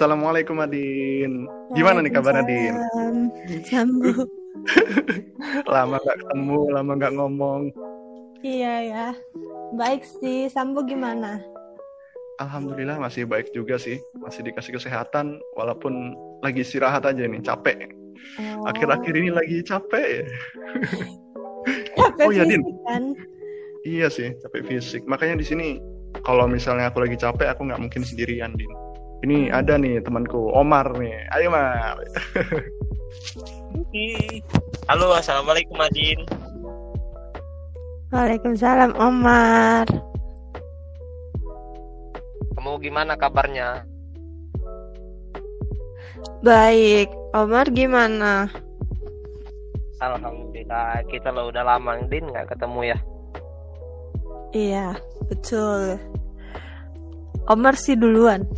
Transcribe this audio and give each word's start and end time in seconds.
Assalamualaikum 0.00 0.56
Adin. 0.64 1.44
Gimana 1.76 2.00
nih 2.00 2.08
kabar 2.08 2.40
Adin? 2.40 2.72
Sambung. 3.68 4.24
lama 5.76 6.00
gak 6.00 6.16
ketemu, 6.24 6.60
lama 6.72 6.92
gak 6.96 7.12
ngomong. 7.20 7.68
Iya 8.40 8.74
ya, 8.80 9.06
baik 9.76 10.00
sih. 10.00 10.48
Sambo 10.48 10.88
gimana? 10.88 11.44
Alhamdulillah 12.40 12.96
masih 12.96 13.28
baik 13.28 13.52
juga 13.52 13.76
sih, 13.76 14.00
masih 14.16 14.40
dikasih 14.40 14.80
kesehatan 14.80 15.36
walaupun 15.52 16.16
lagi 16.40 16.64
istirahat 16.64 17.04
aja 17.04 17.20
nih, 17.20 17.44
capek. 17.44 17.92
Oh. 18.40 18.72
Akhir-akhir 18.72 19.12
ini 19.12 19.28
lagi 19.28 19.60
capek 19.60 20.24
ya. 20.24 20.24
Capek 22.00 22.24
Oh, 22.24 22.32
ya, 22.32 22.48
Din. 22.48 22.64
kan? 22.88 23.12
Iya 23.84 24.08
sih, 24.08 24.32
capek 24.40 24.64
fisik. 24.64 25.04
Makanya 25.04 25.36
di 25.36 25.44
sini 25.44 25.76
kalau 26.24 26.48
misalnya 26.48 26.88
aku 26.88 27.04
lagi 27.04 27.20
capek, 27.20 27.52
aku 27.52 27.68
nggak 27.68 27.84
mungkin 27.84 28.00
sendirian, 28.00 28.56
Din. 28.56 28.72
Ini 29.20 29.52
ada 29.52 29.76
nih 29.76 30.00
temanku, 30.00 30.48
Omar 30.56 30.96
nih. 30.96 31.12
Ayo, 31.36 31.52
Mar. 31.52 32.00
Halo, 34.88 35.12
assalamualaikum 35.12 35.76
Adin. 35.76 36.24
Waalaikumsalam 38.08 38.96
Omar. 38.96 39.84
Kamu 42.56 42.80
gimana 42.80 43.12
kabarnya? 43.20 43.84
Baik, 46.40 47.12
Omar 47.36 47.68
gimana? 47.76 48.48
Alhamdulillah, 50.00 51.04
kita 51.12 51.28
lo 51.28 51.52
udah 51.52 51.76
lama 51.76 52.00
Din 52.08 52.24
nggak 52.24 52.56
ketemu 52.56 52.96
ya. 52.96 52.98
Iya, 54.56 54.86
betul. 55.28 56.00
Omar 57.52 57.76
sih 57.76 58.00
duluan. 58.00 58.48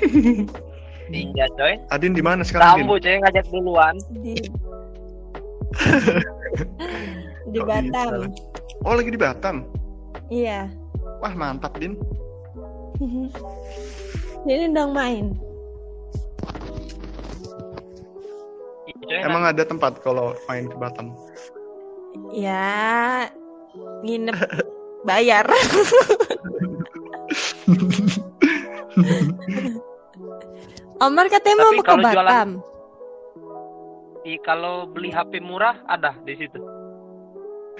Iya 1.10 1.50
coy. 1.58 1.74
Adin 1.90 2.14
di 2.14 2.22
mana 2.22 2.46
sekarang, 2.46 2.78
Din? 2.78 2.86
Sambu 2.86 3.02
coy 3.02 3.16
ngajak 3.18 3.46
duluan. 3.50 3.94
Di 4.22 4.34
di 7.50 7.58
Kok 7.58 7.66
Batam. 7.66 7.90
bisa? 7.90 8.30
Oh, 8.86 8.94
lagi 8.94 9.10
di 9.10 9.18
Batam. 9.18 9.66
Iya. 10.30 10.70
Wah, 11.18 11.34
mantap, 11.34 11.74
Din. 11.82 11.98
Jadi 14.46 14.70
dong 14.70 14.94
main. 14.94 15.34
Iya, 18.86 18.94
coy, 19.02 19.18
Emang 19.26 19.42
ada 19.50 19.62
tempat 19.66 19.98
kalau 20.06 20.38
main 20.46 20.70
ke 20.70 20.76
Batam? 20.78 21.10
Ya, 22.30 23.26
nginep 24.06 24.38
bayar. 25.02 25.46
Omar 31.00 31.26
katanya 31.26 31.56
mau 31.58 31.66
Tapi 31.66 31.76
ke 31.76 31.82
kalau 31.82 32.04
jualan- 32.04 32.28
Batam. 32.28 32.50
nanti 34.20 34.36
kalau 34.44 34.84
beli 34.84 35.08
HP 35.08 35.40
murah 35.40 35.80
ada 35.88 36.12
di 36.22 36.36
situ. 36.36 36.60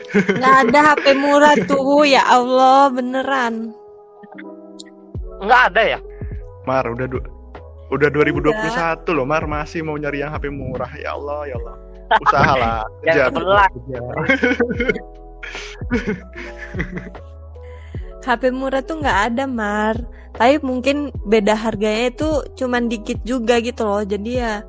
Nggak 0.08 0.56
ada 0.64 0.78
HP 0.90 1.04
murah 1.14 1.54
tuh, 1.62 2.02
ya 2.02 2.24
Allah 2.24 2.88
beneran. 2.88 3.77
Nggak 5.38 5.62
ada 5.68 5.82
ya? 5.86 5.98
Mar, 6.64 6.88
udah 6.88 7.04
du 7.04 7.20
udah 7.90 8.08
2021 8.08 9.12
loh, 9.12 9.24
Mar 9.24 9.44
masih 9.44 9.82
mau 9.82 9.94
nyari 9.94 10.24
yang 10.24 10.32
HP 10.32 10.48
murah. 10.48 10.88
Ya 10.96 11.12
Allah, 11.12 11.44
ya 11.44 11.55
Allah. 11.60 11.77
Usahalah. 12.24 12.80
Kerja, 13.05 13.22
sebelah. 13.28 13.68
HP 18.20 18.53
murah 18.53 18.85
tuh 18.85 19.01
nggak 19.01 19.20
ada 19.33 19.45
Mar. 19.48 19.97
Tapi 20.36 20.63
mungkin 20.63 21.11
beda 21.27 21.57
harganya 21.57 22.13
itu 22.13 22.29
cuman 22.57 22.86
dikit 22.86 23.20
juga 23.27 23.58
gitu 23.61 23.83
loh. 23.85 24.05
Jadi 24.05 24.31
ya 24.41 24.63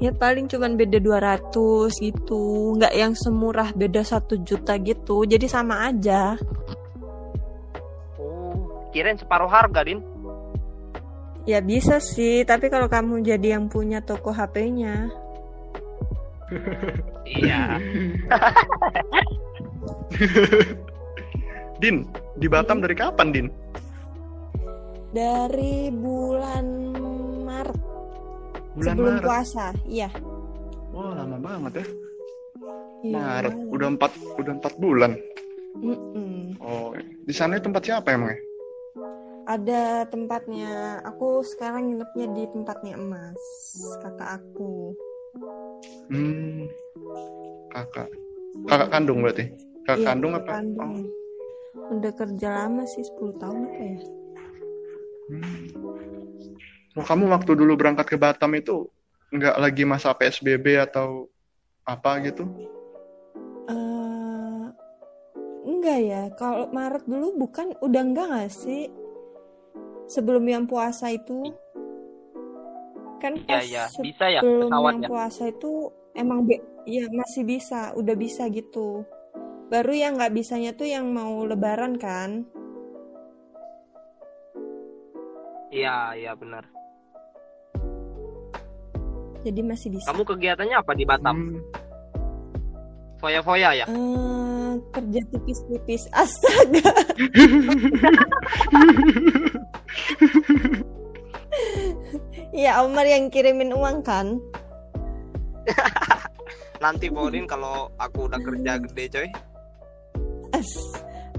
ya 0.00 0.10
paling 0.16 0.48
cuman 0.48 0.76
beda 0.76 0.98
200 0.98 1.52
gitu. 2.00 2.74
Nggak 2.80 2.94
yang 2.96 3.12
semurah 3.16 3.70
beda 3.76 4.02
satu 4.04 4.40
juta 4.40 4.76
gitu. 4.80 5.24
Jadi 5.28 5.46
sama 5.46 5.88
aja. 5.88 6.36
Oh, 8.16 8.88
kirain 8.92 9.16
separuh 9.20 9.48
harga 9.48 9.84
Din. 9.84 10.00
Ya 11.48 11.64
bisa 11.64 11.98
sih, 12.04 12.44
tapi 12.44 12.68
kalau 12.68 12.86
kamu 12.86 13.24
jadi 13.24 13.56
yang 13.56 13.72
punya 13.72 14.04
toko 14.04 14.28
HP-nya. 14.28 15.08
Iya. 17.24 17.80
Din, 21.80 22.04
di 22.40 22.46
Batam 22.48 22.80
dari 22.80 22.96
kapan, 22.96 23.28
Din? 23.30 23.46
Dari 25.10 25.90
bulan 25.92 26.66
Maret 27.44 27.78
Bulan 28.78 28.94
sebelum 28.94 29.14
Maret. 29.18 29.26
puasa, 29.26 29.66
iya. 29.84 30.08
Wah, 30.90 31.12
lama 31.14 31.36
banget 31.38 31.82
ya. 31.82 31.86
Iya. 33.00 33.16
Maret, 33.18 33.54
udah 33.70 33.88
empat, 33.92 34.12
udah 34.38 34.52
empat 34.56 34.74
bulan. 34.78 35.12
Mm-mm. 35.76 36.56
Oh, 36.58 36.94
di 37.26 37.34
sana 37.34 37.58
tempat 37.58 37.82
siapa 37.84 38.14
emangnya? 38.14 38.38
Ada 39.50 40.06
tempatnya. 40.06 41.02
Aku 41.02 41.42
sekarang 41.42 41.90
nginepnya 41.90 42.26
di 42.30 42.44
tempatnya 42.54 42.94
Emas, 42.94 43.40
kakak 43.98 44.38
aku. 44.38 44.94
Hmm, 46.06 46.70
kakak, 47.74 48.08
kakak 48.66 48.88
kandung 48.94 49.26
berarti? 49.26 49.50
Kakak 49.86 49.98
Iya, 49.98 50.06
kandung 50.06 50.32
apa? 50.38 50.50
kandung. 50.54 50.94
Udah 51.74 52.12
kerja 52.14 52.48
lama 52.66 52.82
sih 52.86 53.06
10 53.06 53.34
tahun 53.38 53.70
apa 53.70 53.82
ya? 53.82 53.98
Hmm. 55.30 55.62
Oh, 56.98 57.06
kamu 57.06 57.30
waktu 57.30 57.54
dulu 57.54 57.78
berangkat 57.78 58.10
ke 58.10 58.16
Batam 58.18 58.50
itu 58.58 58.90
nggak 59.30 59.56
lagi 59.62 59.86
masa 59.86 60.10
PSBB 60.10 60.74
atau 60.82 61.30
apa 61.86 62.18
gitu? 62.26 62.50
Eh, 63.70 64.64
enggak 65.62 66.00
ya. 66.02 66.22
Kalau 66.34 66.66
Maret 66.74 67.06
dulu 67.06 67.38
bukan 67.38 67.78
udah 67.78 68.02
enggak 68.02 68.26
nggak 68.26 68.50
sih? 68.50 68.90
Sebelum 70.10 70.42
yang 70.50 70.66
puasa 70.66 71.14
itu 71.14 71.54
kan 73.22 73.38
Iya, 73.38 73.46
pas 73.46 73.62
iya. 73.62 73.84
Bisa 74.02 74.24
ya 74.26 74.40
sebelum 74.42 74.72
yang 74.74 75.02
ya? 75.06 75.08
puasa 75.12 75.42
itu 75.46 75.72
emang 76.18 76.42
be 76.48 76.58
ya 76.90 77.06
masih 77.14 77.46
bisa, 77.46 77.94
udah 77.94 78.16
bisa 78.18 78.50
gitu. 78.50 79.06
Baru 79.70 79.94
yang 79.94 80.18
nggak 80.18 80.34
bisanya 80.34 80.74
tuh 80.74 80.90
yang 80.90 81.14
mau 81.14 81.46
lebaran 81.46 81.94
kan? 81.94 82.42
Iya, 85.70 86.18
iya 86.18 86.32
benar. 86.34 86.66
Jadi 89.46 89.60
masih 89.62 89.94
bisa. 89.94 90.10
Kamu 90.10 90.26
kegiatannya 90.26 90.74
apa 90.74 90.92
di 90.98 91.06
Batam? 91.06 91.38
Hmm, 91.38 91.62
Foya-foya 93.22 93.70
ya? 93.78 93.86
Eh, 93.86 94.72
kerja 94.90 95.20
tipis-tipis 95.30 96.08
astaga 96.22 96.90
ya 102.56 102.80
Omar 102.80 103.04
yang 103.04 103.28
kirimin 103.28 103.76
uang 103.76 104.00
kan 104.00 104.40
Nanti 106.80 107.12
Bodin 107.12 107.44
kalau 107.44 107.92
aku 108.00 108.24
udah 108.24 108.40
kerja 108.40 108.80
gede 108.80 109.04
coy. 109.12 109.28
As, 110.60 110.70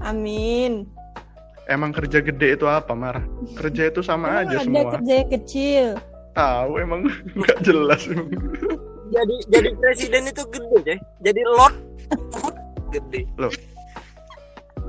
amin 0.02 0.84
Emang 1.64 1.90
kerja 1.90 2.18
gede 2.18 2.58
itu 2.58 2.66
apa, 2.66 2.90
Mar? 2.90 3.22
Kerja 3.54 3.86
itu 3.86 4.02
sama 4.02 4.26
Emang 4.28 4.42
aja 4.42 4.56
ada 4.56 4.64
semua. 4.66 4.90
kerja 4.92 5.12
yang 5.14 5.30
kecil 5.32 5.86
Tahu 6.32 6.72
emang 6.76 7.00
nggak 7.36 7.58
jelas. 7.60 8.02
Jadi 9.08 9.34
jadi 9.46 9.68
presiden 9.76 10.22
itu 10.26 10.42
gede 10.48 10.76
coy. 10.82 10.96
Jadi 11.20 11.40
lord 11.46 11.76
gede. 12.90 13.20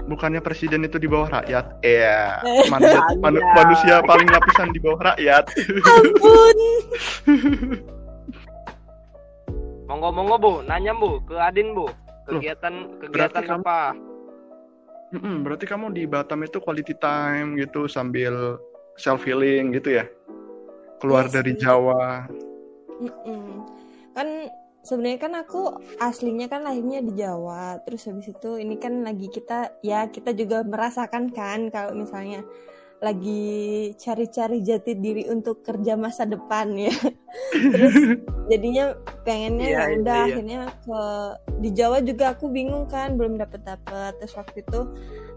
Bukannya 0.04 0.40
presiden 0.40 0.81
itu 0.81 0.96
di 0.96 1.06
bawah 1.06 1.30
rakyat? 1.34 1.80
Iya, 1.80 2.40
Eh. 2.44 2.68
manusia, 2.68 3.00
manu- 3.18 3.44
manusia 3.54 3.96
paling 4.02 4.28
lapisan 4.28 4.68
di 4.69 4.80
bawah 4.80 5.02
rakyat. 5.06 5.44
ampun 5.84 6.58
Monggo-monggo 9.86 10.36
Bu, 10.38 10.54
nanya 10.63 10.92
Bu 10.94 11.19
ke 11.22 11.36
Adin 11.36 11.72
Bu. 11.72 11.88
Kegiatan 12.25 12.74
kegiatan 12.98 13.12
berarti 13.12 13.44
kamu- 13.46 13.62
apa? 13.62 13.80
Mm-mm, 15.13 15.45
berarti 15.45 15.69
kamu 15.69 15.94
di 15.94 16.10
Batam 16.10 16.42
itu 16.42 16.57
quality 16.57 16.98
time 16.98 17.54
gitu 17.62 17.86
sambil 17.86 18.57
self 18.98 19.21
healing 19.21 19.69
gitu 19.77 20.01
ya? 20.01 20.10
Keluar 20.98 21.30
Iya 21.30 21.42
dari. 21.42 21.54
Jawa. 21.54 22.25
Mm-mm. 22.98 23.65
kan 24.13 24.30
sebenarnya 24.86 25.19
kan 25.19 25.33
aku 25.42 25.74
aslinya 25.98 26.45
kan 26.45 26.62
lahirnya 26.62 27.01
di 27.01 27.18
Jawa 27.18 27.81
terus 27.81 28.06
habis 28.06 28.30
itu 28.30 28.62
ini 28.62 28.77
kan 28.77 29.01
lagi 29.01 29.25
kita 29.25 29.81
ya 29.81 30.06
kita 30.06 30.38
juga 30.38 30.62
merasakan 30.62 31.33
kan 31.33 31.74
kalau 31.74 31.98
misalnya 31.98 32.45
lagi 33.04 33.92
cari-cari 34.00 34.64
jati 34.64 34.96
diri 34.96 35.28
untuk 35.28 35.60
kerja 35.60 36.00
masa 36.00 36.24
depan 36.24 36.72
ya. 36.80 36.96
Terus 37.74 37.96
jadinya 38.52 38.96
pengennya 39.28 39.68
Iya, 39.68 39.80
ya 39.80 39.96
udah 40.00 40.16
iya. 40.16 40.26
akhirnya 40.32 40.62
ke 40.84 41.02
di 41.64 41.70
Jawa 41.72 41.98
juga 42.04 42.36
aku 42.36 42.52
bingung 42.52 42.86
kan 42.92 43.16
belum 43.16 43.40
dapet 43.40 43.64
dapet 43.64 44.20
terus 44.20 44.36
waktu 44.36 44.68
itu 44.68 44.80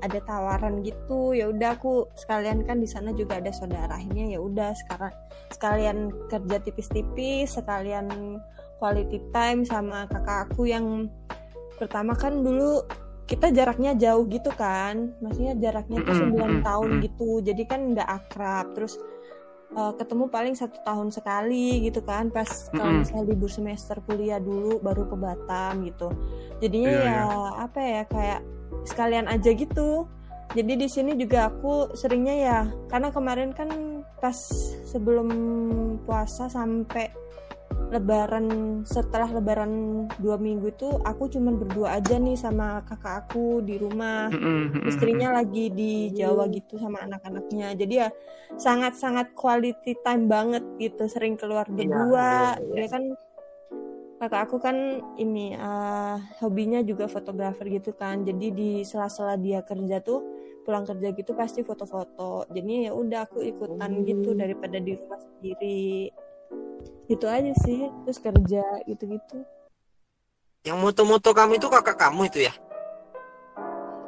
ada 0.02 0.18
tawaran 0.26 0.82
gitu 0.82 1.32
ya 1.32 1.48
udah 1.48 1.78
aku 1.78 2.10
sekalian 2.18 2.66
kan 2.66 2.82
di 2.82 2.88
sana 2.90 3.14
juga 3.14 3.38
ada 3.38 3.54
saudara 3.54 3.94
akhirnya 3.94 4.36
ya 4.36 4.40
udah 4.42 4.74
sekarang 4.74 5.14
sekalian 5.54 6.10
kerja 6.26 6.56
tipis-tipis 6.66 7.54
sekalian 7.54 8.38
quality 8.82 9.22
time 9.30 9.62
sama 9.62 10.04
kakak 10.10 10.50
aku 10.50 10.68
yang 10.68 11.08
pertama 11.78 12.12
kan 12.18 12.42
dulu 12.42 12.82
kita 13.26 13.50
jaraknya 13.50 13.92
jauh 13.98 14.24
gitu 14.30 14.50
kan. 14.54 15.12
Maksudnya 15.18 15.58
jaraknya 15.58 15.98
tuh 16.06 16.14
Mm-mm, 16.14 16.30
9 16.30 16.38
mm-mm, 16.38 16.62
tahun 16.62 16.88
gitu. 17.02 17.30
Jadi 17.42 17.62
kan 17.66 17.80
nggak 17.92 18.08
akrab. 18.08 18.66
Terus 18.78 18.94
uh, 19.74 19.92
ketemu 19.98 20.24
paling 20.30 20.54
satu 20.54 20.78
tahun 20.86 21.10
sekali 21.10 21.90
gitu 21.90 22.00
kan. 22.06 22.30
Pas 22.30 22.70
kalau 22.70 22.94
Mm-mm. 22.94 23.02
misalnya 23.02 23.24
libur 23.26 23.50
semester 23.50 23.98
kuliah 24.06 24.38
dulu 24.38 24.78
baru 24.78 25.10
ke 25.10 25.16
Batam 25.18 25.82
gitu. 25.84 26.08
Jadinya 26.62 26.90
Iya, 26.94 27.02
ya 27.02 27.10
iya. 27.10 27.22
apa 27.66 27.80
ya 27.82 28.02
kayak 28.06 28.40
sekalian 28.86 29.26
aja 29.26 29.50
gitu. 29.50 30.06
Jadi 30.54 30.72
di 30.78 30.88
sini 30.88 31.18
juga 31.18 31.50
aku 31.50 31.98
seringnya 31.98 32.34
ya 32.38 32.58
karena 32.86 33.10
kemarin 33.10 33.50
kan 33.50 33.68
pas 34.22 34.38
sebelum 34.86 35.28
puasa 36.06 36.46
sampai 36.46 37.25
lebaran 37.86 38.46
setelah 38.82 39.30
lebaran 39.30 40.04
dua 40.18 40.34
minggu 40.36 40.74
itu 40.74 40.88
aku 41.06 41.30
cuman 41.30 41.54
berdua 41.54 42.02
aja 42.02 42.18
nih 42.18 42.34
sama 42.34 42.82
kakak 42.82 43.26
aku 43.26 43.62
di 43.62 43.78
rumah. 43.78 44.26
Istrinya 44.82 45.38
lagi 45.38 45.70
di 45.70 46.10
Jawa 46.10 46.50
gitu 46.50 46.78
sama 46.82 47.06
anak-anaknya. 47.06 47.78
Jadi 47.78 47.94
ya 47.94 48.08
sangat-sangat 48.58 49.32
quality 49.38 49.94
time 50.02 50.26
banget 50.26 50.66
gitu 50.82 51.06
sering 51.06 51.38
keluar 51.38 51.66
berdua. 51.70 52.58
iya, 52.58 52.62
iya. 52.62 52.74
dia 52.74 52.88
kan 52.90 53.02
kakak 54.16 54.42
aku 54.48 54.56
kan 54.58 54.76
ini 55.20 55.54
eh, 55.54 56.16
hobinya 56.42 56.82
juga 56.82 57.06
fotografer 57.06 57.70
gitu 57.70 57.94
kan. 57.94 58.26
Jadi 58.26 58.46
di 58.50 58.70
sela-sela 58.82 59.38
dia 59.38 59.62
kerja 59.62 60.02
tuh 60.02 60.26
pulang 60.66 60.82
kerja 60.82 61.14
gitu 61.14 61.38
pasti 61.38 61.62
foto-foto. 61.62 62.50
Jadi 62.50 62.90
ya 62.90 62.92
udah 62.98 63.30
aku 63.30 63.46
ikutan 63.46 64.02
gitu 64.02 64.34
daripada 64.34 64.82
di 64.82 64.98
rumah 64.98 65.22
sendiri 65.22 66.10
gitu 67.06 67.26
aja 67.30 67.52
sih 67.62 67.86
terus 68.04 68.18
kerja 68.18 68.62
gitu-gitu 68.86 69.42
Yang 70.66 70.78
moto-moto 70.82 71.30
kamu 71.30 71.62
itu 71.62 71.70
kakak 71.70 71.94
kamu 71.94 72.26
itu 72.26 72.38
ya? 72.50 72.54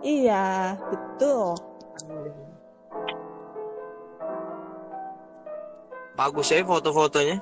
iya 0.03 0.75
betul 0.91 1.55
Bagus 6.19 6.51
ya 6.51 6.67
foto-fotonya. 6.67 7.39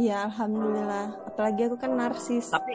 Iya, 0.00 0.32
alhamdulillah. 0.32 1.28
Apalagi 1.28 1.68
aku 1.68 1.76
kan 1.76 1.92
narsis. 1.92 2.48
Tapi 2.48 2.72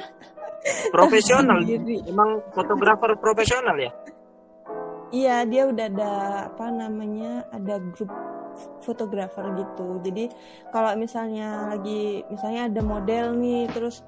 profesional. 0.93 1.65
Emang 2.11 2.45
fotografer 2.53 3.17
profesional 3.17 3.73
ya? 3.81 3.89
Iya, 5.09 5.35
dia 5.49 5.63
udah 5.65 5.85
ada 5.89 6.11
apa 6.53 6.69
namanya? 6.69 7.49
Ada 7.49 7.81
grup 7.97 8.13
fotografer 8.81 9.45
gitu. 9.57 10.01
Jadi 10.03 10.29
kalau 10.69 10.93
misalnya 10.97 11.75
lagi 11.75 12.25
misalnya 12.29 12.67
ada 12.67 12.81
model 12.81 13.35
nih, 13.37 13.69
terus 13.71 14.05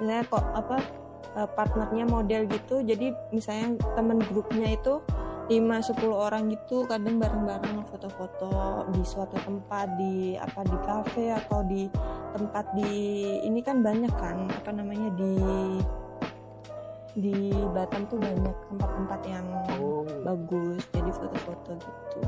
misalnya 0.00 0.24
kok 0.28 0.44
apa 0.54 0.76
eh, 1.38 1.48
partnernya 1.52 2.04
model 2.08 2.46
gitu. 2.48 2.82
Jadi 2.84 3.12
misalnya 3.32 3.80
temen 3.94 4.18
grupnya 4.20 4.74
itu 4.74 5.00
5-10 5.44 6.08
orang 6.08 6.48
gitu 6.48 6.88
kadang 6.88 7.20
bareng-bareng 7.20 7.84
foto-foto 7.84 8.88
di 8.96 9.04
suatu 9.04 9.36
tempat 9.44 9.92
di 10.00 10.40
apa 10.40 10.64
di 10.64 10.78
kafe 10.80 11.24
atau 11.36 11.60
di 11.68 11.84
tempat 12.32 12.64
di 12.72 12.92
ini 13.44 13.60
kan 13.60 13.84
banyak 13.84 14.08
kan 14.16 14.48
apa 14.48 14.70
namanya 14.72 15.12
di 15.12 15.36
di 17.14 17.52
Batam 17.76 18.08
tuh 18.08 18.18
banyak 18.18 18.56
tempat-tempat 18.72 19.20
yang 19.28 19.46
Oh. 19.78 20.02
bagus 20.24 20.80
jadi 20.90 21.10
foto-foto 21.12 21.76
gitu 21.76 22.20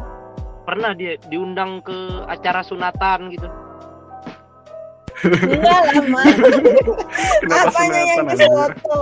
Pernah 0.67 0.93
dia 0.99 1.15
diundang 1.31 1.79
ke 1.87 2.27
acara 2.27 2.61
sunatan 2.67 3.31
gitu. 3.31 3.49
enggak 5.25 5.81
lah 5.81 6.05
mas 6.13 6.29
Kenapa 7.41 7.73
apanya 7.73 8.01
yang 8.05 8.29
ke 8.29 8.37
foto? 8.37 9.01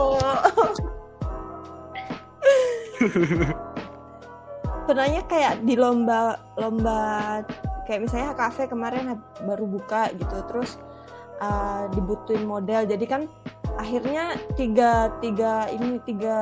Pernahnya 4.87 5.23
kayak 5.27 5.67
di 5.67 5.75
lomba 5.75 6.39
lomba 6.55 7.43
kayak 7.89 8.07
misalnya 8.07 8.37
kafe 8.37 8.71
kemarin 8.71 9.19
baru 9.43 9.67
buka 9.67 10.15
gitu 10.15 10.37
terus 10.47 10.79
uh, 11.41 11.89
dibutuhin 11.97 12.47
model. 12.47 12.85
Jadi 12.87 13.05
kan 13.09 13.27
akhirnya 13.81 14.39
tiga 14.55 15.11
tiga 15.19 15.67
ini 15.73 15.99
tiga 16.07 16.39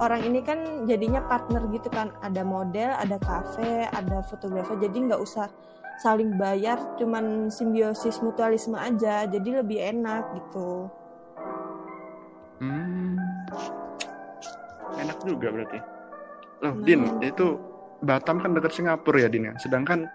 orang 0.00 0.22
ini 0.24 0.40
kan 0.44 0.84
jadinya 0.88 1.24
partner 1.24 1.64
gitu 1.72 1.88
kan 1.88 2.12
ada 2.20 2.42
model 2.44 2.92
ada 2.96 3.16
kafe 3.20 3.88
ada 3.90 4.20
fotografer 4.26 4.76
jadi 4.76 4.96
nggak 5.12 5.20
usah 5.22 5.48
saling 6.00 6.36
bayar 6.36 6.76
cuman 7.00 7.48
simbiosis 7.48 8.20
mutualisme 8.20 8.76
aja 8.76 9.24
jadi 9.24 9.64
lebih 9.64 9.80
enak 9.80 10.36
gitu 10.36 10.92
Hmm. 12.56 13.20
Enak 14.96 15.18
juga 15.28 15.48
berarti. 15.52 15.78
Loh, 16.64 16.72
Nah. 16.72 16.84
Din, 16.84 17.02
itu 17.20 17.46
Batam 18.00 18.40
kan 18.40 18.52
dekat 18.52 18.76
Singapura 18.76 19.24
ya, 19.24 19.28
Din 19.28 19.52
ya. 19.52 19.54
Sedangkan 19.60 20.08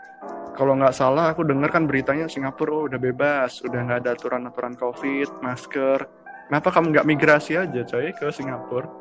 kalau 0.57 0.77
nggak 0.77 0.93
salah 0.93 1.33
aku 1.33 1.45
dengar 1.45 1.69
kan 1.73 1.85
beritanya 1.89 2.29
Singapura 2.29 2.73
oh, 2.73 2.83
udah 2.89 2.99
bebas, 3.01 3.61
udah 3.65 3.79
nggak 3.85 3.99
ada 4.05 4.11
aturan-aturan 4.17 4.73
COVID, 4.77 5.41
masker. 5.41 6.05
Kenapa 6.51 6.67
kamu 6.67 6.91
nggak 6.91 7.07
migrasi 7.07 7.55
aja, 7.55 7.79
coy, 7.87 8.11
ke 8.11 8.27
Singapura? 8.27 8.91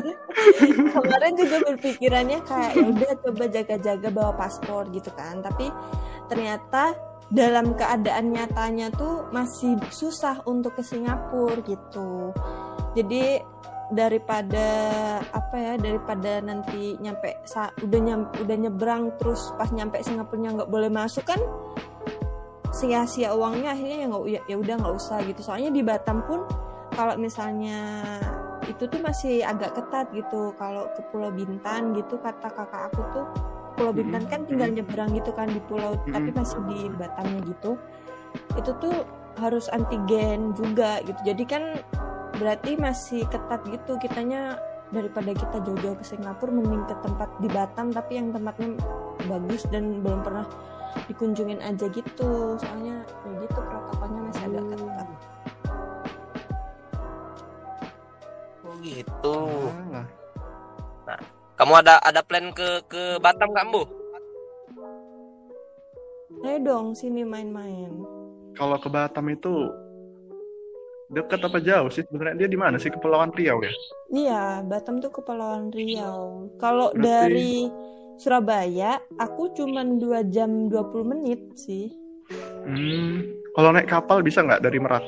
kemarin 0.96 1.32
juga 1.36 1.56
berpikirannya 1.68 2.40
kayak 2.44 2.72
ya 2.76 2.84
udah 2.88 3.12
coba 3.20 3.44
jaga-jaga 3.52 4.08
bawa 4.08 4.32
paspor 4.36 4.88
gitu 4.92 5.10
kan 5.12 5.40
tapi 5.44 5.68
ternyata 6.28 6.96
dalam 7.30 7.78
keadaan 7.78 8.34
nyatanya 8.34 8.90
tuh 8.90 9.30
masih 9.30 9.78
susah 9.92 10.42
untuk 10.48 10.74
ke 10.78 10.82
Singapura 10.82 11.62
gitu 11.62 12.34
jadi 12.98 13.44
daripada 13.90 14.66
apa 15.34 15.56
ya 15.58 15.74
daripada 15.74 16.38
nanti 16.38 16.94
nyampe 17.02 17.42
udah 17.82 18.00
nyam, 18.00 18.30
udah 18.38 18.56
nyebrang 18.56 19.14
terus 19.18 19.50
pas 19.58 19.70
nyampe 19.74 19.98
Singapurnya 20.02 20.54
nggak 20.62 20.70
boleh 20.70 20.90
masuk 20.90 21.26
kan 21.26 21.38
sia-sia 22.70 23.34
uangnya 23.34 23.74
akhirnya 23.74 23.96
ya 24.02 24.06
nggak 24.06 24.24
ya- 24.30 24.46
ya 24.46 24.56
udah 24.58 24.74
nggak 24.80 24.94
usah 24.94 25.18
gitu. 25.26 25.40
Soalnya 25.42 25.70
di 25.74 25.82
Batam 25.82 26.22
pun 26.24 26.46
kalau 26.94 27.14
misalnya 27.18 28.06
itu 28.66 28.86
tuh 28.86 29.00
masih 29.02 29.42
agak 29.42 29.74
ketat 29.74 30.10
gitu. 30.14 30.54
Kalau 30.54 30.86
ke 30.94 31.00
Pulau 31.10 31.34
Bintan 31.34 31.94
gitu 31.98 32.18
kata 32.22 32.48
kakak 32.50 32.94
aku 32.94 33.02
tuh 33.10 33.26
Pulau 33.74 33.92
Bintan 33.94 34.26
kan 34.30 34.46
tinggal 34.46 34.70
nyebrang 34.70 35.10
gitu 35.16 35.32
kan 35.32 35.48
di 35.48 35.60
pulau 35.64 35.96
tapi 36.04 36.30
masih 36.30 36.60
di 36.70 36.86
Batamnya 36.94 37.40
gitu. 37.48 37.74
Itu 38.54 38.70
tuh 38.78 38.94
harus 39.40 39.66
antigen 39.72 40.52
juga 40.54 41.02
gitu. 41.02 41.18
Jadi 41.26 41.44
kan 41.48 41.62
berarti 42.36 42.78
masih 42.78 43.26
ketat 43.28 43.60
gitu 43.68 44.00
kitanya 44.00 44.56
daripada 44.90 45.30
kita 45.30 45.62
jauh-jauh 45.62 45.96
ke 45.98 46.04
Singapura 46.04 46.50
mending 46.50 46.82
ke 46.86 46.94
tempat 47.02 47.30
di 47.38 47.48
Batam 47.50 47.94
tapi 47.94 48.18
yang 48.18 48.34
tempatnya 48.34 48.74
bagus 49.30 49.62
dan 49.70 50.02
belum 50.02 50.20
pernah 50.26 50.46
dikunjungin 51.06 51.60
aja 51.60 51.86
gitu 51.86 52.30
soalnya 52.56 53.02
ya 53.04 53.32
gitu 53.40 53.58
protokolnya 53.58 54.20
masih 54.26 54.44
agak 54.46 54.64
ketat 54.68 55.08
Oh 58.60 58.74
gitu. 58.78 59.36
Alah. 59.90 60.06
Kamu 61.56 61.72
ada 61.76 62.00
ada 62.00 62.20
plan 62.20 62.48
ke 62.50 62.84
ke 62.86 63.18
Batam 63.18 63.50
nggak, 63.50 63.66
Bu? 63.68 63.82
ayo 66.40 66.56
dong 66.64 66.96
sini 66.96 67.20
main-main 67.20 68.00
Kalau 68.56 68.80
ke 68.80 68.88
Batam 68.88 69.28
itu 69.28 69.68
dekat 71.10 71.42
apa 71.42 71.60
jauh 71.60 71.90
sih? 71.90 72.00
Sebenarnya 72.06 72.36
dia 72.38 72.48
di 72.48 72.56
mana 72.56 72.78
sih? 72.78 72.88
Kepulauan 72.88 73.34
Riau 73.34 73.60
ya? 73.60 73.72
Iya, 74.08 74.44
Batam 74.64 75.02
tuh 75.02 75.10
Kepulauan 75.10 75.68
Riau. 75.68 76.48
Kalau 76.56 76.94
Berarti- 76.94 77.04
dari 77.04 77.52
Surabaya, 78.20 79.00
aku 79.16 79.48
cuman 79.56 79.96
2 79.96 80.28
jam 80.28 80.68
20 80.68 80.76
menit 81.08 81.40
sih. 81.56 81.88
Hmm. 82.68 83.24
Kalau 83.50 83.72
naik 83.72 83.88
kapal 83.88 84.20
bisa 84.20 84.44
nggak 84.44 84.60
dari 84.60 84.76
Merak? 84.76 85.00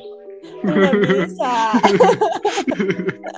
Nggak 0.65 0.93
bisa. 1.05 1.53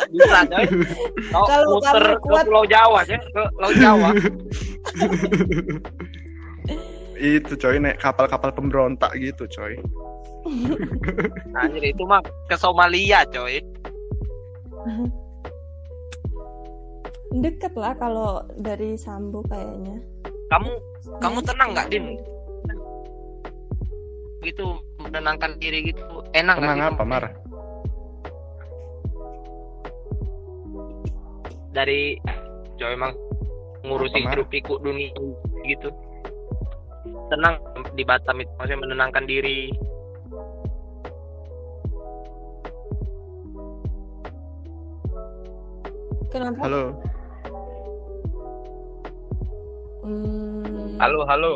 Bisa, 0.10 0.40
coy. 0.48 0.66
Kalau 1.52 1.66
muter 1.76 1.92
kamu 1.92 2.16
ke 2.16 2.24
kuat- 2.24 2.48
Pulau 2.48 2.64
Jawa, 2.64 3.00
coy. 3.04 3.20
Ke 3.20 3.44
Laut 3.60 3.76
Jawa. 3.76 4.10
itu 7.16 7.54
coy 7.56 7.76
naik 7.76 8.00
kapal-kapal 8.00 8.56
pemberontak 8.56 9.12
gitu 9.20 9.44
coy. 9.52 9.76
Anjir 11.54 11.84
itu 11.84 12.04
mah 12.08 12.24
ke 12.48 12.56
Somalia, 12.56 13.28
coy. 13.28 13.60
Deket 17.34 17.74
lah 17.74 17.98
kalau 17.98 18.46
dari 18.60 18.94
Sambu 19.00 19.42
kayaknya. 19.50 19.98
kamu 20.46 20.72
kamu 21.26 21.40
tenang 21.42 21.70
nggak 21.74 21.90
din 21.90 22.06
gitu 24.46 24.78
menenangkan 25.02 25.58
diri 25.58 25.90
gitu 25.90 26.22
enak 26.38 26.62
Tenang 26.62 26.78
gitu? 26.78 26.90
apa, 26.94 27.04
Mar? 27.04 27.26
dari 31.76 32.16
coba 32.80 32.92
emang 32.96 33.12
ngurusin 33.84 34.32
hirup 34.32 34.48
pikuk 34.48 34.80
dunia 34.80 35.12
gitu 35.68 35.92
tenang 37.28 37.60
di 38.00 38.08
Batam 38.08 38.40
itu 38.40 38.52
maksudnya 38.56 38.80
menenangkan 38.80 39.26
diri 39.28 39.76
Kenapa? 46.36 46.68
Halo. 46.68 47.00
Hmm, 50.06 51.02
halo 51.02 51.26
halo 51.26 51.54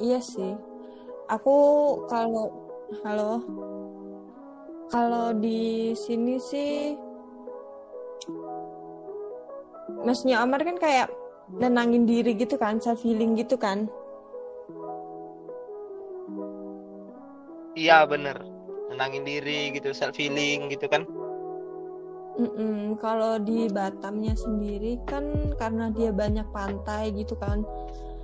Iya 0.00 0.16
sih. 0.24 0.56
Aku 1.28 1.54
kalau 2.08 2.48
halo. 3.04 3.44
Kalau 4.88 5.36
di 5.36 5.92
sini 5.92 6.40
sih 6.40 6.96
Masnya 10.08 10.40
Omar 10.40 10.64
kan 10.64 10.80
kayak 10.80 11.12
nenangin 11.52 12.08
diri 12.08 12.32
gitu 12.32 12.56
kan, 12.56 12.80
self 12.80 13.04
healing 13.04 13.36
gitu 13.36 13.60
kan. 13.60 13.92
iya 17.78 18.02
bener 18.02 18.34
menenangin 18.90 19.22
diri 19.22 19.70
gitu 19.70 19.94
self 19.94 20.18
healing 20.18 20.66
gitu 20.66 20.90
kan 20.90 21.06
Mm-mm, 22.38 22.96
Kalau 23.02 23.42
di 23.42 23.66
Batamnya 23.66 24.38
sendiri 24.38 25.02
kan 25.04 25.52
karena 25.58 25.90
dia 25.90 26.14
banyak 26.14 26.46
pantai 26.54 27.10
gitu 27.12 27.34
kan. 27.34 27.66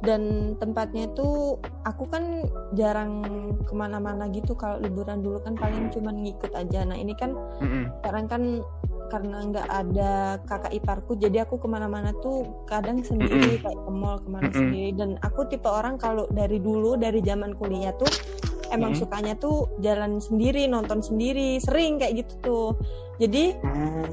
Dan 0.04 0.52
tempatnya 0.60 1.08
itu 1.08 1.56
aku 1.82 2.04
kan 2.12 2.44
jarang 2.76 3.24
ke 3.64 3.72
mana-mana 3.74 4.30
gitu. 4.30 4.54
Kalau 4.54 4.78
liburan 4.78 5.24
dulu 5.24 5.42
kan 5.42 5.58
paling 5.58 5.90
cuman 5.90 6.22
ngikut 6.22 6.52
aja. 6.54 6.86
Nah 6.86 6.94
ini 6.94 7.16
kan 7.18 7.34
Mm-mm. 7.58 7.90
sekarang 8.00 8.26
kan 8.30 8.42
karena 9.12 9.36
nggak 9.46 9.68
ada 9.68 10.12
kakak 10.48 10.72
iparku 10.74 11.14
jadi 11.14 11.44
aku 11.44 11.60
ke 11.60 11.68
mana-mana 11.68 12.10
tuh 12.24 12.64
kadang 12.64 13.04
sendiri 13.04 13.60
kayak 13.60 13.76
ke 13.76 13.92
mall 13.92 14.20
ke 14.20 14.28
mana 14.28 14.46
Mm-mm. 14.46 14.58
sendiri. 14.60 14.90
Dan 14.94 15.10
aku 15.26 15.48
tipe 15.50 15.66
orang 15.66 15.98
kalau 15.98 16.28
dari 16.30 16.62
dulu 16.62 16.94
dari 17.00 17.18
zaman 17.18 17.56
kuliah 17.56 17.96
tuh 17.96 18.10
emang 18.70 18.92
Mm. 18.92 19.00
sukanya 19.00 19.34
tuh 19.34 19.68
jalan 19.78 20.16
sendiri 20.18 20.64
nonton 20.64 21.00
sendiri 21.00 21.58
sering 21.58 21.98
kayak 21.98 22.24
gitu 22.24 22.34
tuh 22.40 22.68
jadi 23.16 23.56
Oh. 23.60 24.08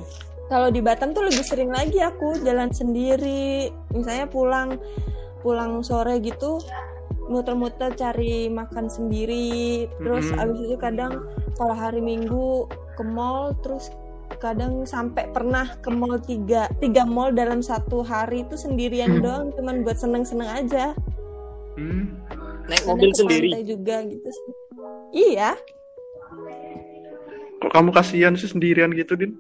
kalau 0.48 0.68
di 0.68 0.80
Batam 0.80 1.12
tuh 1.12 1.24
lebih 1.24 1.42
sering 1.42 1.70
lagi 1.70 2.00
aku 2.00 2.42
jalan 2.42 2.70
sendiri 2.70 3.70
misalnya 3.90 4.28
pulang 4.28 4.76
pulang 5.40 5.82
sore 5.82 6.20
gitu 6.20 6.60
muter-muter 7.28 7.96
cari 7.96 8.46
makan 8.48 8.86
sendiri 8.86 9.88
terus 9.98 10.28
Mm-mm. 10.30 10.42
abis 10.42 10.60
itu 10.66 10.78
kadang 10.78 11.24
kalau 11.56 11.72
hari 11.72 11.98
Minggu 11.98 12.68
ke 12.94 13.04
mall 13.04 13.56
terus 13.64 13.88
kadang 14.38 14.84
sampai 14.84 15.28
pernah 15.30 15.76
ke 15.80 15.90
mall 15.90 16.18
tiga 16.18 16.68
tiga 16.78 17.04
mall 17.04 17.32
dalam 17.32 17.60
satu 17.60 18.02
hari 18.02 18.44
itu 18.44 18.56
sendirian 18.56 19.18
Hmm. 19.18 19.24
doang 19.24 19.46
cuman 19.54 19.76
buat 19.82 19.98
seneng-seneng 19.98 20.50
aja 20.50 20.86
Hmm. 21.74 22.21
Naik 22.70 22.84
mobil 22.86 23.10
ke 23.12 23.18
sendiri 23.18 23.50
pantai 23.50 23.64
juga 23.66 23.96
gitu 24.06 24.28
sih 24.30 24.54
iya 25.14 25.52
Kok 27.62 27.70
kamu 27.70 27.90
kasihan 27.94 28.34
sih 28.34 28.50
sendirian 28.50 28.90
gitu, 28.98 29.14
Din? 29.14 29.38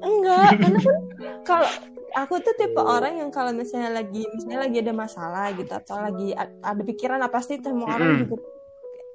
Enggak, 0.00 0.56
karena 0.62 0.80
kan 0.80 0.96
kalau 1.44 1.68
aku 2.16 2.40
tuh 2.40 2.56
tipe 2.56 2.80
orang 2.80 3.20
yang 3.20 3.28
kalau 3.28 3.52
misalnya 3.52 3.92
lagi 3.92 4.24
misalnya 4.24 4.64
lagi 4.64 4.76
ada 4.80 4.94
masalah 4.96 5.52
gitu 5.52 5.68
atau 5.76 6.00
lagi 6.00 6.32
ada 6.64 6.80
pikiran 6.80 7.20
apa 7.20 7.28
pasti 7.36 7.60
semua 7.60 7.92
orang 7.92 8.08
Mm-mm. 8.08 8.20
juga 8.24 8.36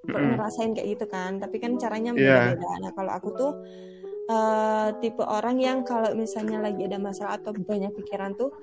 Mm-mm. 0.06 0.38
ngerasain 0.38 0.72
kayak 0.78 0.88
gitu 0.94 1.06
kan. 1.10 1.42
Tapi 1.42 1.56
kan 1.58 1.74
caranya 1.82 2.14
Iya. 2.14 2.54
beda-beda. 2.54 2.70
Nah, 2.78 2.92
kalau 2.94 3.12
aku 3.18 3.30
tuh 3.34 3.52
eh, 4.24 4.90
tipe 5.04 5.24
orang 5.24 5.60
yang 5.60 5.84
kalau 5.84 6.16
misalnya 6.16 6.64
lagi 6.64 6.88
ada 6.88 7.00
masalah 7.00 7.36
atau 7.40 7.52
banyak 7.52 7.92
pikiran 7.92 8.36
tuh 8.40 8.56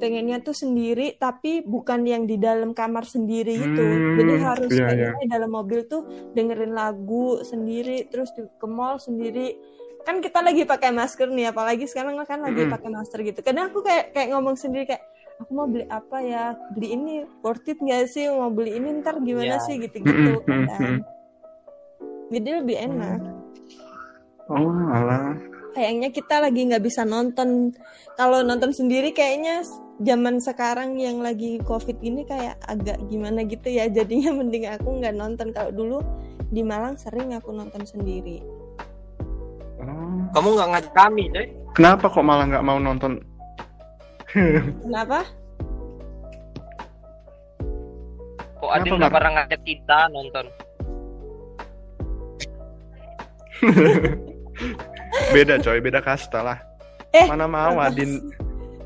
pengennya 0.00 0.40
tuh 0.40 0.56
sendiri 0.56 1.16
tapi 1.16 1.64
bukan 1.64 2.04
yang 2.04 2.24
di 2.24 2.36
dalam 2.40 2.72
kamar 2.72 3.04
sendiri 3.04 3.56
gitu. 3.56 3.80
Hmm, 3.84 4.16
Jadi 4.16 4.32
harus 4.40 4.70
iya, 4.72 4.84
kayak 4.88 4.96
iya. 4.96 5.08
misalnya 5.12 5.28
dalam 5.36 5.50
mobil 5.52 5.80
tuh 5.88 6.02
dengerin 6.36 6.72
lagu 6.72 7.40
sendiri 7.44 8.08
terus 8.08 8.32
di, 8.36 8.44
ke 8.44 8.66
mall 8.68 8.96
sendiri. 9.00 9.56
Kan 10.00 10.24
kita 10.24 10.40
lagi 10.40 10.64
pakai 10.64 10.96
masker 10.96 11.28
nih 11.28 11.52
apalagi 11.52 11.84
sekarang 11.84 12.16
kan 12.24 12.40
lagi 12.40 12.64
Mm-mm. 12.64 12.72
pakai 12.72 12.88
masker 12.88 13.20
gitu. 13.20 13.40
Kadang 13.44 13.68
aku 13.68 13.84
kayak 13.84 14.16
kayak 14.16 14.32
ngomong 14.32 14.56
sendiri 14.56 14.88
kayak 14.88 15.04
aku 15.44 15.50
mau 15.52 15.68
beli 15.68 15.84
apa 15.92 16.24
ya? 16.24 16.56
Beli 16.72 16.88
ini 16.96 17.14
worth 17.44 17.68
it 17.68 17.76
nggak 17.76 18.08
sih? 18.08 18.24
Mau 18.32 18.48
beli 18.48 18.80
ini 18.80 19.04
ntar 19.04 19.20
gimana 19.20 19.60
Ya. 19.60 19.64
sih? 19.64 19.76
Gitu 19.76 20.00
gitu 20.00 20.40
jadi 22.30 22.62
lebih 22.62 22.76
enak 22.78 23.39
Oh, 24.50 24.74
alah. 24.90 25.38
kayaknya 25.70 26.10
kita 26.10 26.42
lagi 26.42 26.66
nggak 26.66 26.82
bisa 26.82 27.06
nonton. 27.06 27.70
Kalau 28.18 28.42
nonton 28.42 28.74
sendiri 28.74 29.14
kayaknya 29.14 29.62
zaman 30.02 30.42
sekarang 30.42 30.98
yang 30.98 31.22
lagi 31.22 31.62
covid 31.62 31.94
ini 32.02 32.26
kayak 32.26 32.58
agak 32.66 32.98
gimana 33.06 33.46
gitu 33.46 33.70
ya. 33.70 33.86
Jadinya 33.96 34.34
mending 34.34 34.66
aku 34.66 34.98
nggak 34.98 35.14
nonton. 35.14 35.54
Kalau 35.54 35.70
dulu 35.70 36.02
di 36.50 36.66
Malang 36.66 36.98
sering 36.98 37.30
aku 37.38 37.54
nonton 37.54 37.86
sendiri. 37.86 38.42
Oh. 39.80 40.20
kamu 40.36 40.48
nggak 40.60 40.70
ngajak 40.76 40.92
kami 40.92 41.24
deh 41.32 41.48
Kenapa 41.72 42.12
kok 42.12 42.20
malah 42.20 42.44
nggak 42.44 42.66
mau 42.68 42.76
nonton? 42.76 43.16
kenapa? 44.28 45.24
Kok 48.60 48.70
Kenapa, 48.76 48.92
nggak 49.00 49.14
pernah 49.16 49.32
ngajak 49.40 49.60
kita 49.64 49.98
nonton 50.12 50.46
Beda 55.32 55.58
coy, 55.58 55.78
beda 55.80 56.00
kasta 56.00 56.40
lah. 56.42 56.58
Eh, 57.10 57.26
Mana 57.26 57.46
mau 57.46 57.78
Adin? 57.78 58.20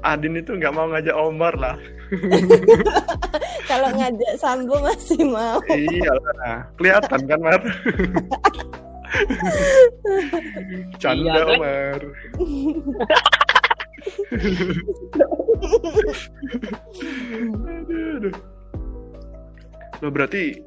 Adin 0.04 0.36
itu 0.36 0.52
nggak 0.56 0.72
mau 0.72 0.88
ngajak 0.88 1.16
Omar 1.16 1.54
lah. 1.56 1.76
kalau 3.70 3.88
ngajak 3.96 4.32
Sambo 4.36 4.76
masih 4.80 5.24
mau 5.24 5.58
iya 5.72 6.12
lah. 6.12 6.68
Kelihatan 6.76 7.20
kan, 7.24 7.38
Mar? 7.40 7.60
Canda, 11.00 11.22
Iya, 11.22 11.42
kan? 11.42 11.54
Omar. 11.54 11.98
Aduh, 17.64 18.18
aduh. 18.20 18.34
Loh 20.02 20.10
berarti 20.10 20.60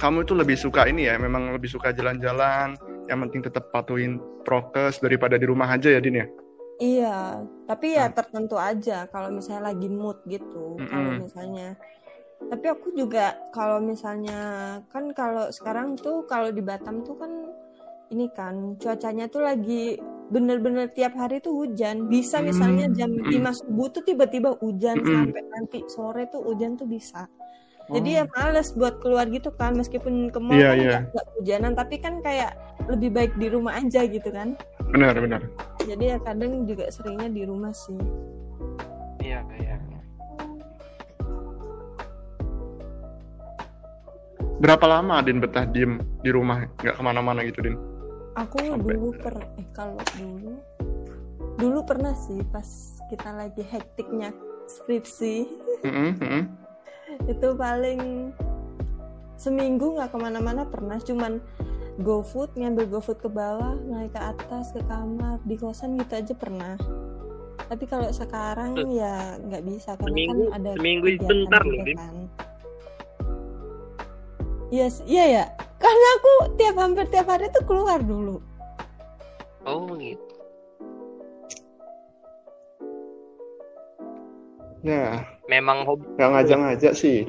kamu 0.00 0.24
itu 0.24 0.32
lebih 0.34 0.56
suka 0.56 0.88
ini 0.88 1.06
ya, 1.06 1.20
memang 1.20 1.52
lebih 1.52 1.68
suka 1.68 1.92
jalan-jalan, 1.92 2.74
yang 3.10 3.20
penting 3.26 3.42
tetap 3.42 3.64
patuhin 3.74 4.12
prokes 4.46 5.02
daripada 5.04 5.34
di 5.36 5.46
rumah 5.50 5.68
aja 5.68 5.90
ya, 5.90 6.00
Din 6.00 6.22
ya? 6.22 6.26
Iya, 6.80 7.44
tapi 7.68 7.86
ya 7.98 8.08
Ah. 8.08 8.12
tertentu 8.16 8.56
aja 8.56 9.04
kalau 9.12 9.28
misalnya 9.28 9.68
lagi 9.68 9.88
mood 9.92 10.18
gitu. 10.24 10.80
Kalau 10.88 11.12
Mm-mm. 11.12 11.20
misalnya 11.20 11.76
tapi 12.50 12.66
aku 12.72 12.88
juga 12.96 13.36
kalau 13.52 13.78
misalnya 13.84 14.40
kan 14.88 15.12
kalau 15.12 15.52
sekarang 15.52 16.00
tuh 16.00 16.24
kalau 16.24 16.48
di 16.50 16.62
Batam 16.64 17.04
tuh 17.04 17.16
kan 17.20 17.32
ini 18.10 18.26
kan 18.32 18.80
cuacanya 18.80 19.28
tuh 19.28 19.44
lagi 19.44 20.00
bener-bener 20.32 20.88
tiap 20.90 21.12
hari 21.20 21.44
tuh 21.44 21.52
hujan. 21.52 22.08
Bisa 22.08 22.40
misalnya 22.40 22.88
Hmm, 22.88 22.96
jam 22.96 23.10
mm-mm. 23.12 23.28
5 23.28 23.52
subuh 23.60 23.92
tuh 23.92 24.02
tiba-tiba 24.02 24.56
hujan 24.62 25.04
sampai 25.04 25.42
nanti 25.52 25.78
sore 25.86 26.26
tuh 26.32 26.40
hujan 26.48 26.80
tuh 26.80 26.88
bisa. 26.88 27.28
Jadi 27.90 28.10
ya 28.12 28.22
Oh. 28.22 28.30
males 28.32 28.70
buat 28.70 28.94
keluar 28.98 29.26
gitu 29.26 29.50
kan 29.50 29.74
meskipun 29.74 30.28
ke 30.28 30.38
mall 30.38 30.54
Iya, 30.54 30.70
kan 30.70 30.78
nggak- 30.78 31.04
nggak 31.10 31.26
hujanan 31.34 31.72
tapi 31.74 31.94
kan 31.96 32.14
kayak 32.20 32.50
lebih 32.86 33.10
baik 33.10 33.32
di 33.34 33.46
rumah 33.46 33.74
aja 33.74 34.00
gitu 34.04 34.30
kan. 34.30 34.54
benar 34.88 35.14
benar. 35.14 35.42
Jadi 35.80 36.04
ya 36.04 36.18
kadang 36.18 36.64
juga 36.64 36.86
seringnya 36.88 37.28
di 37.28 37.42
rumah 37.44 37.70
sih. 37.70 37.94
iya 39.20 39.42
iya 39.54 39.76
Berapa 44.58 44.84
lama 44.84 45.18
Adin 45.18 45.40
betah 45.40 45.64
diem 45.64 45.96
di 46.20 46.28
rumah, 46.28 46.68
nggak 46.76 46.92
ke 46.92 47.02
mana-mana 47.02 47.40
gitu, 47.42 47.64
Din? 47.64 47.80
Aku 48.36 48.60
Sampai- 48.60 48.92
dulu 48.92 49.08
per 49.16 49.34
eh 49.56 49.66
kalau 49.72 49.96
dulu 50.14 50.52
dulu 51.56 51.78
pernah 51.82 52.12
sih 52.14 52.40
pas 52.46 52.64
kita 53.08 53.30
lagi 53.30 53.60
hektiknya 53.60 54.30
skripsi 54.66 55.34
Mm-mm, 55.82 56.10
mm-mm. 56.16 56.42
Itu 57.26 57.48
paling 57.52 58.32
seminggu 59.34 59.96
nggak 59.96 60.12
ke 60.12 60.18
mana-mana 60.18 60.62
pernah 60.64 60.96
cuman 60.96 61.40
GoFood 61.98 62.54
ngambil 62.54 62.86
GoFood 62.90 63.18
ke 63.18 63.28
bawah 63.28 63.76
naik 63.82 64.12
ke 64.12 64.20
atas 64.20 64.70
ke 64.70 64.80
kamar 64.82 65.40
di 65.42 65.56
kosan 65.56 65.96
gitu 65.96 66.12
aja 66.14 66.34
pernah 66.34 66.76
tapi 67.66 67.84
kalau 67.84 68.08
sekarang 68.08 68.72
Tuh. 68.74 68.88
ya 68.90 69.36
nggak 69.38 69.62
bisa 69.62 69.94
karena 69.94 70.10
Seminggu- 70.10 70.48
kan 70.48 70.56
ada 70.56 70.70
seminggu 70.74 71.06
sebentar 71.18 71.62
loh, 71.62 71.84
kan. 71.86 72.14
Iya, 74.70 74.86
s- 74.86 75.02
iya 75.04 75.24
ya. 75.26 75.44
Karena 75.76 76.08
aku 76.14 76.30
tiap 76.54 76.76
hampir 76.76 77.04
tiap 77.10 77.26
hari 77.26 77.50
tuh 77.50 77.64
keluar 77.64 77.98
dulu. 77.98 78.38
oh 79.60 79.82
gitu 79.94 80.29
Ya, 84.80 85.28
memang 85.44 85.84
hobi 85.84 86.08
nggak 86.16 86.30
ngajak-ngajak 86.32 86.92
sih. 86.96 87.28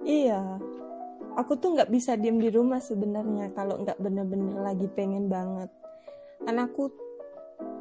Iya. 0.00 0.56
Aku 1.36 1.56
tuh 1.60 1.76
nggak 1.76 1.92
bisa 1.92 2.16
diem 2.16 2.40
di 2.40 2.48
rumah 2.48 2.80
sebenarnya 2.80 3.52
kalau 3.52 3.80
nggak 3.84 4.00
bener-bener 4.00 4.56
lagi 4.64 4.88
pengen 4.92 5.28
banget. 5.28 5.68
Karena 6.40 6.64
aku 6.66 6.88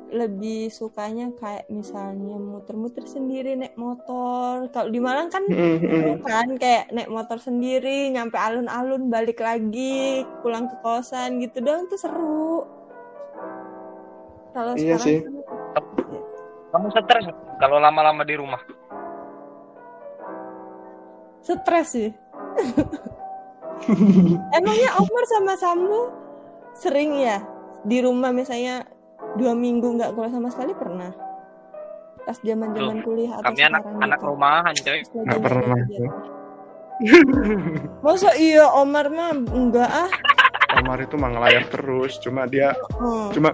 lebih 0.10 0.74
sukanya 0.74 1.30
kayak 1.38 1.70
misalnya 1.70 2.36
muter-muter 2.36 3.06
sendiri 3.06 3.56
naik 3.56 3.78
motor. 3.78 4.68
Kalau 4.74 4.90
di 4.90 5.00
Malang 5.00 5.30
kan 5.30 5.46
Mm, 5.46 5.78
mm. 5.80 5.86
seru 5.86 6.14
kan 6.26 6.50
kayak 6.58 6.90
naik 6.92 7.10
motor 7.14 7.38
sendiri 7.38 8.10
nyampe 8.10 8.36
alun-alun 8.36 9.08
balik 9.08 9.40
lagi 9.40 10.26
pulang 10.42 10.66
ke 10.68 10.76
kosan 10.82 11.40
gitu 11.40 11.62
dong 11.62 11.88
tuh 11.88 12.00
seru. 12.02 12.66
Kalau 14.52 14.74
Iya 14.76 14.98
sekarang 14.98 15.06
sih. 15.06 15.18
kan 15.24 15.34
kamu 16.70 16.88
stres 16.92 17.26
kalau 17.58 17.78
lama-lama 17.82 18.22
di 18.24 18.36
rumah 18.38 18.62
stres 21.40 21.88
sih. 21.98 22.10
Emangnya 24.58 24.90
Omar 25.00 25.24
sama 25.26 25.54
Sambo 25.58 26.12
sering 26.76 27.18
ya 27.18 27.42
di 27.82 28.04
rumah 28.04 28.30
misalnya 28.30 28.86
dua 29.34 29.56
minggu 29.58 29.98
nggak 29.98 30.14
keluar 30.14 30.30
sama 30.30 30.52
sekali 30.52 30.76
pernah? 30.76 31.10
Pas 32.22 32.38
zaman 32.44 32.76
zaman 32.76 33.02
Loh, 33.02 33.06
kuliah 33.08 33.34
atau 33.40 33.50
kami 33.50 33.62
anak 33.66 33.82
anak 33.98 34.20
gitu? 34.20 34.30
rumahan 34.30 34.74
coy 34.78 35.00
Nggak 35.02 35.40
pernah. 35.42 35.78
Masa 38.06 38.36
iya 38.36 38.68
Omar 38.70 39.08
mah 39.10 39.32
enggak 39.34 39.90
ah? 39.90 40.12
Omar 40.84 41.02
itu 41.02 41.16
mah 41.18 41.34
ngelayap 41.34 41.66
terus, 41.74 42.20
cuma 42.22 42.46
dia 42.46 42.76
Hmm. 43.00 43.32
cuma 43.34 43.50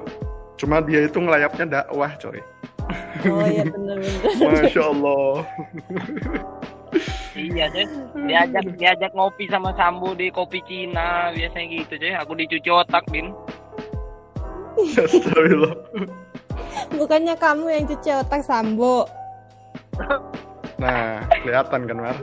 cuma 0.60 0.84
dia 0.84 1.06
itu 1.06 1.16
ngelayapnya 1.16 1.66
dakwah, 1.70 2.12
coy. 2.20 2.42
Oh 3.26 3.46
iya 3.46 3.64
bener-bener. 3.74 4.32
Masya 4.38 4.82
Allah. 4.94 5.30
iya 7.36 7.68
coy 7.68 7.84
diajak 8.24 8.64
diajak 8.80 9.12
ngopi 9.12 9.52
sama 9.52 9.76
Sambo 9.76 10.16
di 10.16 10.32
kopi 10.32 10.64
Cina 10.64 11.28
biasanya 11.36 11.84
gitu 11.84 11.94
coy 12.00 12.14
aku 12.16 12.32
dicuci 12.40 12.70
otak 12.72 13.04
din 13.12 13.36
Astagfirullah. 14.76 15.76
Bukannya 17.00 17.36
kamu 17.40 17.66
yang 17.72 17.84
cuci 17.88 18.12
otak 18.12 18.44
Sambo? 18.44 19.08
Nah, 20.76 21.24
kelihatan 21.40 21.88
kan, 21.88 21.96
Mar? 21.96 22.18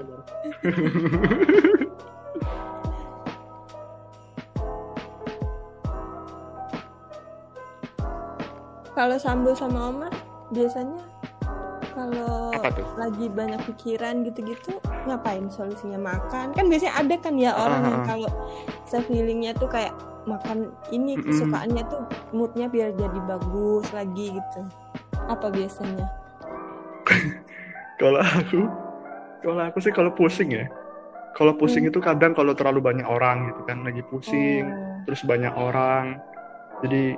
Kalau 8.92 9.16
Sambo 9.16 9.56
sama 9.56 9.88
Omar 9.88 10.12
biasanya 10.52 11.00
kalau 11.92 12.52
lagi 12.94 13.28
banyak 13.28 13.60
pikiran 13.66 14.22
gitu-gitu 14.22 14.76
ngapain 15.04 15.44
solusinya 15.48 15.98
makan 15.98 16.52
kan 16.52 16.64
biasanya 16.66 16.94
ada 16.94 17.14
kan 17.16 17.34
ya 17.36 17.52
orang 17.52 17.82
yang 17.84 18.00
Ah. 18.00 18.06
kalau 18.06 18.30
self 18.84 19.04
healingnya 19.08 19.52
tuh 19.52 19.66
kayak 19.66 19.92
makan 20.22 20.70
ini 20.88 21.16
Mm-mm. 21.16 21.26
kesukaannya 21.26 21.82
tuh 21.88 22.00
moodnya 22.30 22.68
biar 22.68 22.94
jadi 22.94 23.20
bagus 23.26 23.84
lagi 23.90 24.32
gitu 24.32 24.60
apa 25.26 25.48
biasanya 25.48 26.06
Kalau 28.00 28.18
aku, 28.18 28.66
kalau 29.40 29.62
aku 29.62 29.78
sih 29.78 29.90
kalau 29.90 30.10
pusing 30.10 30.50
ya. 30.50 30.66
Kalau 31.32 31.54
pusing 31.54 31.86
Hmm. 31.86 31.90
itu 31.90 31.98
kadang 31.98 32.34
kalau 32.34 32.50
terlalu 32.50 32.82
banyak 32.82 33.06
orang 33.06 33.46
gitu 33.46 33.62
kan, 33.62 33.86
lagi 33.86 34.02
pusing, 34.02 34.66
Oh. 34.66 35.06
terus 35.06 35.22
banyak 35.22 35.54
orang. 35.54 36.18
Jadi 36.82 37.14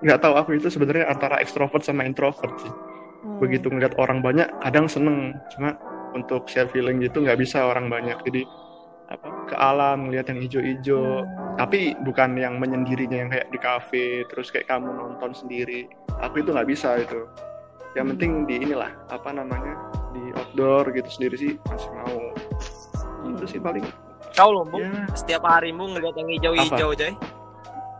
nggak 0.00 0.20
tahu 0.20 0.34
aku 0.36 0.50
itu 0.56 0.68
sebenarnya 0.68 1.08
antara 1.08 1.40
ekstrovert 1.40 1.80
sama 1.80 2.04
introvert 2.04 2.52
sih. 2.58 2.68
Oh. 2.68 3.40
Begitu 3.40 3.68
ngeliat 3.68 3.96
orang 3.96 4.20
banyak, 4.20 4.48
kadang 4.60 4.86
seneng. 4.86 5.34
Cuma 5.54 5.76
untuk 6.12 6.48
self 6.48 6.72
feeling 6.72 7.00
gitu 7.00 7.20
nggak 7.20 7.36
bisa 7.36 7.64
orang 7.64 7.88
banyak. 7.88 8.16
Jadi 8.24 8.42
apa 9.06 9.28
ke 9.46 9.54
alam 9.54 10.08
ngeliat 10.10 10.26
yang 10.26 10.40
hijau-hijau. 10.42 11.22
Hmm. 11.22 11.56
Tapi 11.56 11.94
bukan 12.02 12.34
yang 12.36 12.58
menyendirinya 12.58 13.16
yang 13.16 13.30
kayak 13.30 13.48
di 13.48 13.58
kafe, 13.58 14.06
terus 14.26 14.50
kayak 14.50 14.66
kamu 14.66 14.90
nonton 14.90 15.30
sendiri. 15.32 15.86
Aku 16.20 16.42
itu 16.42 16.50
nggak 16.50 16.68
bisa 16.68 16.98
itu. 16.98 17.24
Yang 17.94 18.04
Hmm. 18.04 18.12
penting 18.16 18.30
di 18.44 18.54
inilah 18.60 18.90
apa 19.08 19.30
namanya 19.30 19.74
di 20.12 20.32
outdoor 20.34 20.92
gitu 20.92 21.08
sendiri 21.08 21.36
sih 21.36 21.52
masih 21.64 21.90
mau. 21.94 22.18
Itu 23.30 23.44
sih 23.46 23.58
paling. 23.58 23.84
kau 24.36 24.52
loh 24.52 24.68
Bu, 24.68 24.84
Ya. 24.84 24.92
setiap 25.16 25.48
harimu 25.48 25.96
ngeliat 25.96 26.12
yang 26.12 26.28
hijau-hijau 26.28 26.92
coy 26.92 27.12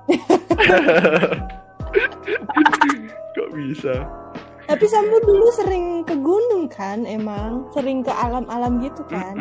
Kok 3.36 3.48
bisa? 3.52 3.94
tapi 4.66 4.82
Sambo 4.90 5.22
dulu 5.22 5.46
sering 5.54 6.02
ke 6.02 6.18
gunung 6.18 6.66
kan 6.66 7.06
emang 7.06 7.70
sering 7.70 8.02
ke 8.02 8.10
alam-alam 8.10 8.82
gitu 8.82 9.06
kan. 9.06 9.38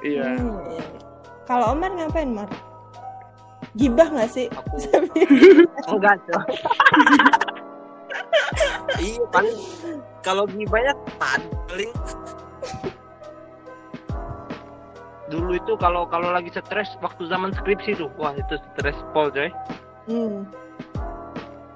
Iya. 0.00 0.24
Hmm, 0.36 0.64
iya. 0.72 0.84
kalau 1.44 1.76
Omar 1.76 1.92
ngapain 1.92 2.32
Mar 2.32 2.48
gibah 3.74 4.06
nggak 4.06 4.30
sih 4.30 4.46
aku 4.52 4.76
enggak 5.96 6.16
coy 6.30 6.44
iya 9.08 9.24
paling 9.34 9.58
kalau 10.22 10.44
gibahnya 10.46 10.94
paling 11.18 11.90
dulu 15.26 15.58
itu 15.58 15.72
kalau 15.80 16.06
kalau 16.06 16.30
lagi 16.30 16.54
stres 16.54 16.94
waktu 17.02 17.26
zaman 17.26 17.50
skripsi 17.56 17.98
tuh 17.98 18.12
wah 18.14 18.36
itu 18.36 18.54
stres 18.74 18.96
pol 19.12 19.32
coy 19.32 19.50
Hmm. 20.04 20.44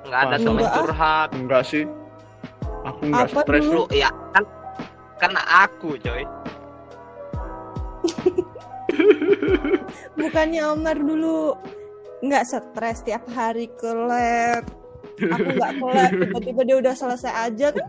Nggak 0.09 0.23
ada 0.29 0.37
teman 0.41 0.65
curhat 0.73 1.29
Enggak 1.37 1.63
sih. 1.69 1.85
Aku 2.89 3.01
nggak 3.13 3.29
stres 3.31 3.67
lu 3.69 3.85
ya 3.93 4.09
kan 4.33 4.45
kan 5.19 5.33
aku 5.35 5.99
coy 6.01 6.25
Bukannya 10.19 10.63
Omar 10.75 10.97
dulu 10.99 11.55
nggak 12.25 12.45
stres 12.49 13.07
tiap 13.07 13.23
hari 13.31 13.71
ke 13.79 13.87
lab. 13.87 14.67
Aku 15.19 15.49
nggak 15.55 15.73
ke 15.79 15.85
lab, 15.87 16.11
tiba-tiba 16.11 16.61
dia 16.67 16.77
udah 16.83 16.95
selesai 16.95 17.33
aja 17.47 17.71
kan? 17.71 17.87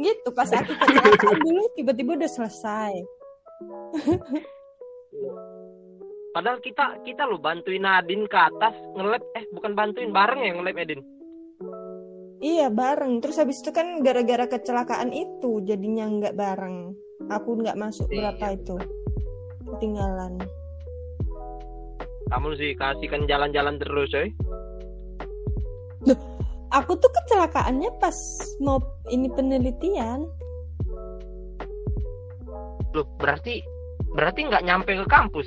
Gitu 0.00 0.28
pas 0.32 0.48
aku 0.52 0.72
kecelakaan 0.76 1.38
dulu 1.44 1.62
tiba-tiba 1.76 2.10
udah 2.16 2.30
selesai. 2.30 2.92
padahal 6.36 6.60
kita 6.60 7.00
kita 7.00 7.24
lo 7.24 7.40
bantuin 7.40 7.80
Nadine 7.80 8.28
ke 8.28 8.36
atas 8.36 8.76
ngelab 8.92 9.24
eh 9.32 9.48
bukan 9.56 9.72
bantuin 9.72 10.12
bareng 10.12 10.44
ya 10.44 10.52
ngelab 10.52 10.76
Edin 10.84 11.00
Iya 12.40 12.68
bareng. 12.68 13.24
Terus 13.24 13.40
habis 13.40 13.64
itu 13.64 13.72
kan 13.72 14.04
gara-gara 14.04 14.44
kecelakaan 14.44 15.12
itu 15.12 15.64
jadinya 15.64 16.04
nggak 16.04 16.36
bareng. 16.36 16.92
Aku 17.32 17.56
nggak 17.56 17.80
masuk 17.80 18.06
Iya, 18.12 18.32
berapa 18.36 18.46
itu 18.54 18.76
ketinggalan. 19.66 20.38
kamu 22.26 22.58
sih 22.58 22.74
kasihkan 22.74 23.22
jalan-jalan 23.30 23.78
terus 23.78 24.10
coy 24.10 24.26
Aku 26.74 26.98
tuh 26.98 27.06
kecelakaannya 27.06 27.86
pas 28.02 28.18
mau 28.58 28.82
ini 29.14 29.30
penelitian. 29.30 30.26
Loh, 32.90 33.06
berarti 33.22 33.62
berarti 34.10 34.40
nggak 34.50 34.66
nyampe 34.66 34.92
ke 34.98 35.06
kampus. 35.06 35.46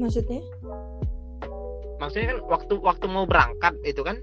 Maksudnya? 0.00 0.40
Maksudnya 1.98 2.34
kan 2.34 2.38
waktu 2.46 2.74
waktu 2.78 3.06
mau 3.10 3.26
berangkat 3.26 3.74
itu 3.82 4.02
kan? 4.06 4.16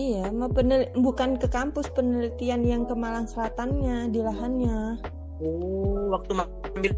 Iya, 0.00 0.32
mau 0.32 0.48
penel 0.48 0.88
bukan 0.96 1.36
ke 1.36 1.44
kampus 1.50 1.92
penelitian 1.92 2.64
yang 2.64 2.82
ke 2.88 2.96
Malang 2.96 3.28
Selatannya 3.28 4.08
di 4.08 4.20
lahannya. 4.24 4.96
Oh, 5.44 6.16
waktu 6.16 6.40
ambil 6.40 6.92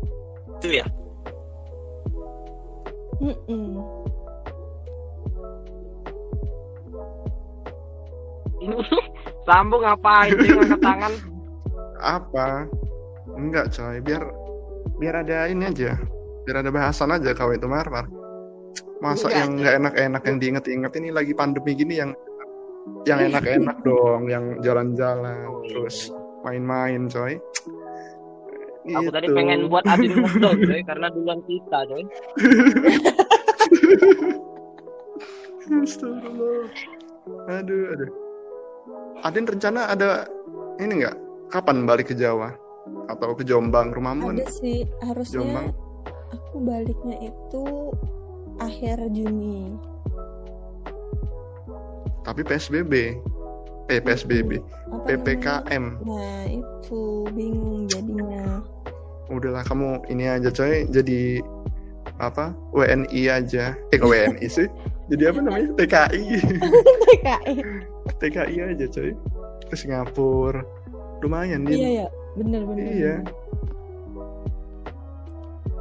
itu 0.62 0.68
ya. 0.70 0.86
Mm-mm. 3.18 3.82
Ini 8.62 8.74
sambung 9.46 9.82
ngapain 9.82 10.34
sih 10.38 10.50
ngangkat 10.54 10.80
tangan? 10.82 11.12
apa? 12.02 12.66
Enggak 13.38 13.70
coy, 13.72 14.02
biar 14.02 14.22
biar 14.98 15.14
ada 15.22 15.46
ini 15.46 15.70
aja. 15.70 15.94
Biar 16.42 16.66
ada 16.66 16.70
bahasan 16.74 17.14
aja 17.14 17.30
kau 17.32 17.54
itu 17.54 17.70
Mar, 17.70 17.86
Mar. 17.86 18.10
Masa 19.02 19.26
Enggak, 19.26 19.34
yang 19.34 19.50
nggak 19.58 19.74
enak-enak 19.82 20.22
yang 20.22 20.36
diinget-inget 20.38 20.92
ini 20.94 21.08
lagi 21.10 21.32
pandemi 21.34 21.74
gini 21.74 21.98
yang 21.98 22.14
yang 23.02 23.18
enak-enak 23.18 23.82
dong, 23.82 24.30
yang 24.30 24.62
jalan-jalan 24.62 25.42
terus 25.66 26.14
main-main 26.42 27.10
coy. 27.10 27.34
Aku 28.82 29.10
tadi 29.10 29.26
Gitu. 29.30 29.34
pengen 29.38 29.70
buat 29.70 29.82
Adin 29.86 30.10
ngedol 30.22 30.54
coy 30.58 30.80
karena 30.82 31.06
duluan 31.10 31.40
kita 31.46 31.78
coy. 31.86 32.02
Astagfirullah. 35.62 36.66
Aduh, 37.58 37.82
aduh. 37.94 38.10
Adin 39.22 39.46
rencana 39.46 39.86
ada 39.86 40.26
ini 40.78 41.02
nggak? 41.02 41.16
Kapan 41.50 41.86
balik 41.86 42.10
ke 42.10 42.18
Jawa? 42.18 42.50
Atau 43.06 43.38
ke 43.38 43.46
Jombang? 43.46 43.94
Rumahmu? 43.94 44.34
Ada 44.34 44.50
sih 44.50 44.82
harusnya 45.06 45.38
Jombang. 45.38 45.66
aku 46.32 46.56
baliknya 46.64 47.16
itu 47.28 47.62
akhir 48.62 48.96
Juni. 49.10 49.74
Tapi 52.22 52.40
PSBB. 52.42 53.18
eh 53.90 53.98
PSBB 53.98 54.62
Apa 54.88 55.04
PPKM 55.10 55.98
namanya? 55.98 56.06
Nah 56.06 56.42
itu 56.48 57.26
bingung 57.34 57.90
jadinya. 57.90 58.62
udahlah 59.26 59.66
kamu 59.66 60.06
ini 60.06 60.30
aja 60.30 60.48
coy 60.48 60.86
jadi 60.86 61.42
apa 62.20 62.54
WNI 62.70 63.22
aja 63.26 63.74
eh 63.90 63.96
kok 63.98 64.06
WNI 64.06 64.46
sih 64.46 64.70
jadi 65.10 65.34
apa 65.34 65.40
namanya 65.42 65.68
TKI 65.82 66.24
PKI. 67.02 67.54
TKI 68.22 68.56
aja 68.70 68.86
coy 68.86 69.10
ke 69.66 69.74
Singapura 69.74 70.62
lumayan 71.20 71.66
Iya 71.66 71.74
nih 71.74 71.92
ya, 71.96 72.08
bener-bener. 72.38 72.86
Iya. 72.86 73.14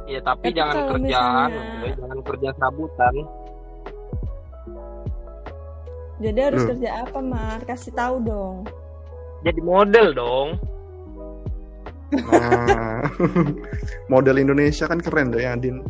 Iya 0.02 0.20
tapi, 0.20 0.50
Tapi 0.50 0.56
jangan 0.56 0.76
kerjaan, 0.88 1.50
misalnya- 1.50 1.96
jangan 1.96 2.18
kerja 2.22 2.48
serabutan. 2.52 3.14
Jadi 6.18 6.38
harus 6.38 6.60
Loh. 6.60 6.68
kerja 6.70 6.90
apa 7.02 7.18
Mar? 7.18 7.60
Kasih 7.62 7.92
tahu 7.92 8.16
dong. 8.20 8.56
Jadi 9.42 9.60
model 9.60 10.06
dong. 10.12 10.48
nah 12.12 13.00
model 14.12 14.36
Indonesia 14.36 14.84
kan 14.84 15.00
keren 15.00 15.32
deh 15.32 15.40
ya 15.40 15.56
Din 15.56 15.80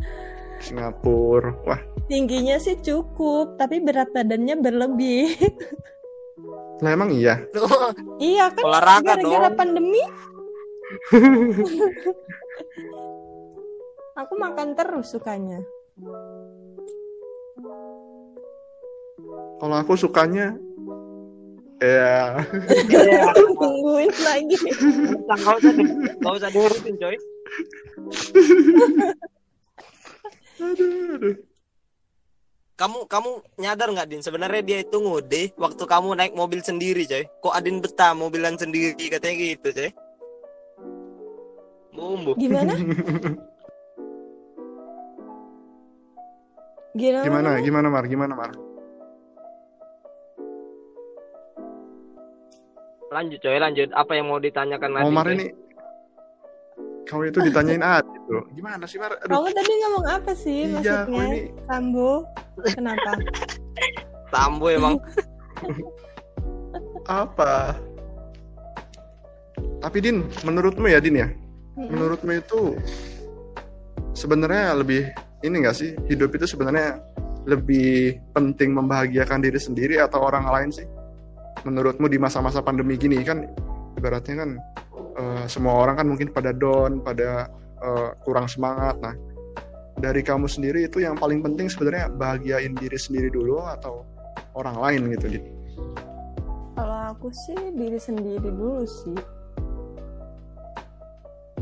Singapura 0.57 1.51
wah 1.67 1.75
Tingginya 2.07 2.55
sih 2.55 2.79
cukup, 2.79 3.59
tapi 3.59 3.83
berat 3.83 4.07
badannya 4.09 4.55
berlebih. 4.55 5.35
lah 6.79 6.91
emang 6.91 7.11
iya 7.11 7.43
iya 8.19 8.47
kan 8.49 8.63
Olahraga 8.63 9.15
gara-gara 9.15 9.47
dong. 9.47 9.57
pandemi. 9.57 9.99
Aku 14.13 14.33
makan 14.37 14.77
terus 14.77 15.09
sukanya. 15.09 15.61
kalau 19.63 19.79
aku 19.79 19.95
sukanya 19.95 20.59
ya 21.79 22.43
Iya. 22.91 23.31
Tungguin 23.31 24.11
lagi. 24.11 24.55
Nggak 25.23 25.55
usah, 25.59 25.73
usah 26.35 26.49
diurusin 26.51 26.95
coy. 26.99 27.15
aduh, 30.59 31.15
aduh. 31.15 31.35
Kamu 32.75 33.07
kamu 33.07 33.31
nyadar 33.59 33.87
nggak 33.91 34.07
Din? 34.11 34.23
Sebenarnya 34.23 34.61
dia 34.63 34.77
itu 34.83 34.99
ngode 34.99 35.55
waktu 35.55 35.83
kamu 35.83 36.09
naik 36.19 36.33
mobil 36.35 36.59
sendiri 36.59 37.07
coy. 37.07 37.23
Kok 37.39 37.55
Adin 37.55 37.79
betah 37.79 38.11
mobilan 38.11 38.59
sendiri 38.59 38.99
katanya 39.07 39.35
gitu 39.39 39.67
coy. 39.71 39.91
Bumbu. 41.95 42.35
Gimana? 42.35 42.75
Gimana? 46.93 47.25
gimana 47.25 47.49
gimana 47.59 47.87
Mar 47.89 48.05
gimana 48.05 48.33
Mar 48.33 48.51
Lanjut 53.09 53.39
coy, 53.39 53.57
lanjut. 53.57 53.89
Apa 53.93 54.17
yang 54.17 54.25
mau 54.25 54.41
ditanyakan 54.41 54.89
mau 54.89 55.05
Nadine, 55.05 55.13
Mar 55.13 55.25
coy? 55.25 55.35
ini 55.35 55.47
kamu 57.03 57.29
itu 57.29 57.39
ditanyain 57.43 57.83
ah 57.83 57.99
gitu 57.99 58.41
gimana 58.53 58.87
sih 58.87 58.97
Mar 58.97 59.13
aduh 59.19 59.37
Kamu 59.37 59.47
tadi 59.51 59.73
ngomong 59.75 60.05
apa 60.07 60.31
sih 60.33 60.59
Iya, 60.65 61.05
maksudnya? 61.05 61.23
ini 61.27 61.39
Sambo? 61.67 62.11
Kenapa? 62.63 63.11
Tambo 64.31 64.65
emang. 64.67 64.95
apa 67.03 67.75
tapi 69.77 69.97
Din 69.99 70.23
menurutmu 70.41 70.87
ya 70.87 71.03
Din 71.03 71.19
ya 71.19 71.27
Mm-mm. 71.75 71.91
menurutmu 71.91 72.31
itu 72.33 72.79
sebenarnya 74.15 74.71
lebih 74.73 75.11
ini 75.43 75.55
enggak 75.63 75.75
sih? 75.77 75.91
Hidup 76.07 76.31
itu 76.33 76.47
sebenarnya 76.47 77.03
lebih 77.43 78.23
penting 78.31 78.71
membahagiakan 78.71 79.43
diri 79.43 79.59
sendiri 79.59 79.99
atau 79.99 80.23
orang 80.23 80.47
lain 80.47 80.69
sih? 80.71 80.87
Menurutmu 81.67 82.07
di 82.07 82.17
masa-masa 82.17 82.63
pandemi 82.63 82.95
gini 82.95 83.19
kan 83.21 83.43
ibaratnya 83.99 84.43
kan 84.43 84.49
eh, 85.19 85.45
semua 85.51 85.83
orang 85.83 85.99
kan 85.99 86.07
mungkin 86.07 86.31
pada 86.31 86.55
down 86.55 87.03
pada 87.03 87.51
eh, 87.83 88.09
kurang 88.23 88.47
semangat. 88.47 88.95
Nah 89.03 89.15
dari 89.99 90.25
kamu 90.25 90.49
sendiri 90.49 90.89
itu 90.89 90.99
yang 91.03 91.15
paling 91.15 91.39
penting 91.45 91.69
sebenarnya 91.69 92.09
bahagiain 92.11 92.73
diri 92.73 92.97
sendiri 92.97 93.29
dulu 93.29 93.61
atau 93.61 94.03
orang 94.57 94.77
lain 94.81 95.01
gitu 95.15 95.39
Kalau 96.73 96.99
aku 97.13 97.29
sih 97.45 97.71
diri 97.77 97.99
sendiri 98.01 98.49
dulu 98.49 98.83
sih. 98.83 99.17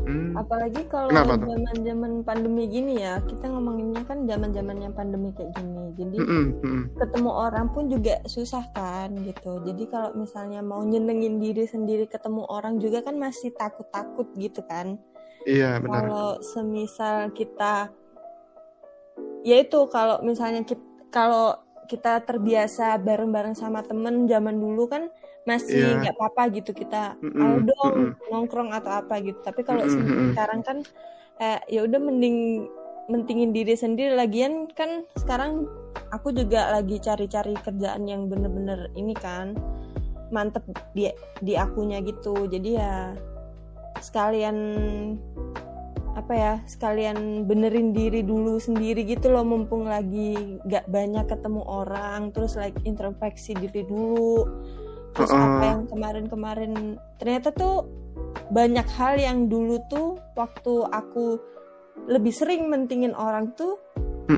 Hmm, 0.02 0.34
Apalagi 0.34 0.82
kalau 0.90 1.14
zaman-zaman 1.14 2.26
pandemi 2.26 2.66
gini 2.66 2.98
ya, 2.98 3.22
kita 3.22 3.46
ngomonginnya 3.46 4.02
kan 4.02 4.26
zaman-zaman 4.26 4.76
yang 4.82 4.94
pandemi 4.94 5.30
kayak 5.30 5.54
gini. 5.54 5.94
Jadi 5.94 6.16
mm-mm, 6.18 6.44
mm-mm. 6.58 6.82
ketemu 6.98 7.30
orang 7.30 7.66
pun 7.70 7.86
juga 7.86 8.18
susah 8.26 8.66
kan 8.74 9.14
gitu. 9.22 9.62
Jadi 9.62 9.86
kalau 9.86 10.10
misalnya 10.18 10.60
mau 10.60 10.82
nyenengin 10.82 11.38
diri 11.38 11.70
sendiri 11.70 12.10
ketemu 12.10 12.42
orang 12.50 12.82
juga 12.82 13.06
kan 13.06 13.14
masih 13.14 13.54
takut-takut 13.54 14.26
gitu 14.34 14.62
kan. 14.66 14.98
iya 15.42 15.82
benar 15.82 16.06
Kalau 16.06 16.30
semisal 16.38 17.34
kita 17.34 17.90
ya 19.42 19.58
itu 19.58 19.90
kalau 19.90 20.22
misalnya 20.22 20.62
kita 20.62 20.82
kalau 21.10 21.58
kita 21.90 22.22
terbiasa 22.24 22.96
bareng-bareng 23.02 23.58
sama 23.58 23.82
temen 23.82 24.24
zaman 24.30 24.56
dulu 24.56 24.86
kan 24.88 25.10
masih 25.42 25.74
Iya. 25.82 25.98
nggak 26.06 26.14
apa-apa 26.18 26.42
gitu 26.54 26.70
kita 26.70 27.18
Mm-mm, 27.18 27.42
ayo 27.42 27.56
dong 27.66 27.94
mm-mm. 28.14 28.30
nongkrong 28.30 28.70
atau 28.70 29.02
apa 29.02 29.18
gitu. 29.18 29.38
Tapi 29.42 29.60
kalau 29.66 29.82
se- 29.86 29.98
mm-mm. 29.98 30.32
sekarang 30.34 30.60
kan 30.62 30.78
eh, 31.38 31.58
ya 31.66 31.82
udah 31.82 31.98
mending 31.98 32.68
mentingin 33.10 33.50
diri 33.50 33.74
sendiri 33.74 34.14
lagian 34.14 34.70
kan 34.78 35.02
sekarang 35.18 35.66
aku 36.14 36.30
juga 36.30 36.70
lagi 36.70 37.02
cari-cari 37.02 37.58
kerjaan 37.58 38.06
yang 38.06 38.30
bener-bener 38.30 38.86
ini 38.94 39.10
kan 39.18 39.58
mantep 40.30 40.62
di 40.94 41.10
di 41.42 41.58
akunya 41.58 41.98
gitu 42.00 42.46
jadi 42.46 42.70
ya 42.78 42.94
sekalian 43.98 44.56
apa 46.12 46.32
ya 46.36 46.52
sekalian 46.68 47.48
benerin 47.48 47.90
diri 47.90 48.20
dulu 48.20 48.60
sendiri 48.60 49.02
gitu 49.02 49.32
loh 49.32 49.42
mumpung 49.42 49.88
lagi 49.88 50.60
gak 50.68 50.84
banyak 50.86 51.24
ketemu 51.24 51.64
orang 51.64 52.28
terus 52.30 52.54
like 52.54 52.76
introspeksi 52.84 53.56
diri 53.56 53.82
dulu 53.82 54.44
terus 55.12 55.30
Uh-uh. 55.30 55.44
apa 55.44 55.64
yang 55.76 55.82
kemarin-kemarin 55.88 56.72
ternyata 57.20 57.52
tuh 57.52 57.84
banyak 58.52 58.88
hal 58.96 59.14
yang 59.20 59.38
dulu 59.48 59.80
tuh 59.88 60.16
waktu 60.36 60.88
aku 60.88 61.40
lebih 62.08 62.32
sering 62.32 62.68
mentingin 62.72 63.12
orang 63.12 63.52
tuh 63.54 63.76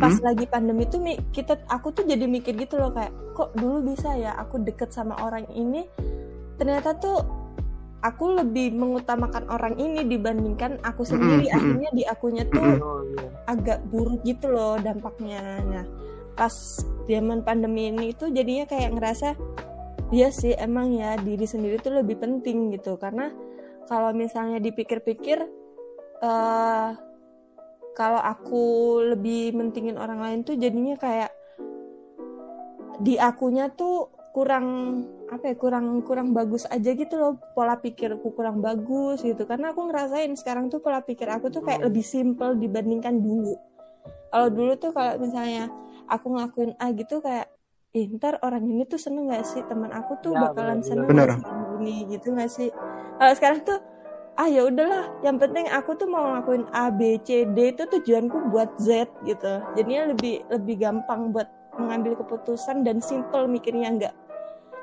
pas 0.01 0.11
Mm-mm. 0.11 0.27
lagi 0.27 0.45
pandemi 0.49 0.85
tuh 0.89 1.01
kita 1.31 1.61
aku 1.71 1.95
tuh 1.95 2.05
jadi 2.09 2.25
mikir 2.27 2.57
gitu 2.57 2.81
loh 2.81 2.91
kayak 2.91 3.15
kok 3.37 3.55
dulu 3.55 3.95
bisa 3.95 4.17
ya 4.17 4.35
aku 4.35 4.59
deket 4.65 4.91
sama 4.91 5.15
orang 5.23 5.47
ini 5.55 5.87
ternyata 6.59 6.97
tuh 6.99 7.21
aku 8.05 8.37
lebih 8.37 8.75
mengutamakan 8.75 9.49
orang 9.49 9.75
ini 9.81 10.05
dibandingkan 10.05 10.81
aku 10.83 11.07
sendiri 11.07 11.49
mm-mm. 11.49 11.57
akhirnya 11.57 11.91
di 11.95 12.03
akunya 12.05 12.45
tuh 12.49 12.65
iya. 12.65 13.29
agak 13.49 13.79
buruk 13.89 14.21
gitu 14.27 14.51
loh 14.51 14.77
dampaknya 14.81 15.63
nah 15.65 15.85
pas 16.35 16.53
zaman 17.07 17.47
pandemi 17.47 17.93
ini 17.95 18.11
tuh 18.17 18.33
jadinya 18.35 18.67
kayak 18.67 18.91
ngerasa 18.99 19.39
iya 20.15 20.31
sih 20.31 20.55
emang 20.55 20.95
ya 20.95 21.19
diri 21.19 21.43
sendiri 21.43 21.83
tuh 21.83 21.99
lebih 21.99 22.23
penting 22.23 22.71
gitu. 22.71 22.95
Karena 22.95 23.35
kalau 23.91 24.15
misalnya 24.15 24.63
dipikir-pikir 24.63 25.43
eh 26.23 26.91
kalau 27.95 28.19
aku 28.19 28.65
lebih 29.15 29.55
mentingin 29.55 29.99
orang 29.99 30.19
lain 30.23 30.41
tuh 30.47 30.59
jadinya 30.59 30.99
kayak 30.99 31.31
di 33.03 33.19
akunya 33.19 33.71
tuh 33.71 34.11
kurang 34.35 34.67
apa 35.31 35.55
ya 35.55 35.57
kurang 35.59 36.03
kurang 36.03 36.35
bagus 36.35 36.67
aja 36.67 36.91
gitu 36.91 37.15
loh 37.15 37.39
pola 37.55 37.79
pikirku 37.79 38.35
kurang 38.35 38.59
bagus 38.63 39.23
gitu. 39.23 39.47
Karena 39.47 39.75
aku 39.75 39.91
ngerasain 39.91 40.35
sekarang 40.39 40.71
tuh 40.71 40.83
pola 40.83 41.03
pikir 41.03 41.31
aku 41.31 41.51
tuh 41.55 41.63
kayak 41.63 41.87
lebih 41.87 42.03
simple 42.03 42.59
dibandingkan 42.59 43.19
dulu. 43.19 43.55
Kalau 44.31 44.49
dulu 44.51 44.75
tuh 44.75 44.91
kalau 44.91 45.19
misalnya 45.23 45.71
aku 46.11 46.35
ngakuin 46.35 46.75
A 46.83 46.91
gitu 46.91 47.23
kayak 47.23 47.54
Ih, 47.95 48.11
ntar 48.19 48.43
orang 48.43 48.67
ini 48.67 48.83
tuh 48.91 48.99
seneng 48.99 49.31
gak 49.31 49.47
sih 49.47 49.63
teman 49.71 49.95
aku 49.95 50.19
tuh 50.19 50.35
Ya, 50.35 50.51
bakalan 50.51 50.83
bener, 50.83 50.89
seneng 50.91 51.07
bener. 51.07 51.29
gak 51.31 51.39
sih 51.39 51.55
ini 51.79 51.97
gitu 52.11 52.27
gak 52.35 52.51
sih 52.51 52.69
kalau 53.15 53.33
sekarang 53.39 53.61
tuh 53.63 53.79
ah 54.35 54.51
ya 54.51 54.67
udahlah 54.67 55.15
yang 55.23 55.39
penting 55.39 55.71
aku 55.71 55.95
tuh 55.95 56.11
mau 56.11 56.27
ngelakuin 56.27 56.67
A 56.75 56.91
B 56.91 57.23
C 57.23 57.47
D 57.47 57.71
itu 57.71 57.87
tujuanku 57.87 58.51
buat 58.51 58.67
Z 58.83 59.07
gitu 59.23 59.63
jadinya 59.79 60.11
lebih 60.11 60.43
lebih 60.51 60.75
gampang 60.83 61.31
buat 61.31 61.47
mengambil 61.79 62.19
keputusan 62.19 62.83
dan 62.83 62.99
simple 62.99 63.47
mikirnya 63.47 63.95
nggak 63.95 64.15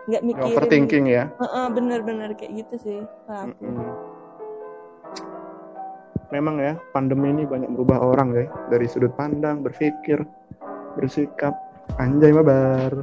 nggak 0.08 0.24
mikirin 0.24 0.56
overthinking 0.56 1.06
ya 1.12 1.28
Heeh, 1.36 1.66
bener-bener 1.68 2.32
kayak 2.32 2.64
gitu 2.64 2.76
sih 2.80 3.00
kalau 3.28 3.52
aku. 3.52 3.60
Mm-mm. 3.60 3.92
memang 6.32 6.56
ya 6.64 6.74
pandemi 6.96 7.36
ini 7.36 7.44
banyak 7.44 7.76
merubah 7.76 8.00
orang 8.00 8.32
ya 8.32 8.48
dari 8.72 8.88
sudut 8.88 9.12
pandang 9.20 9.60
berpikir 9.60 10.24
bersikap 10.96 11.52
anjay 11.98 12.32
mabar 12.32 12.94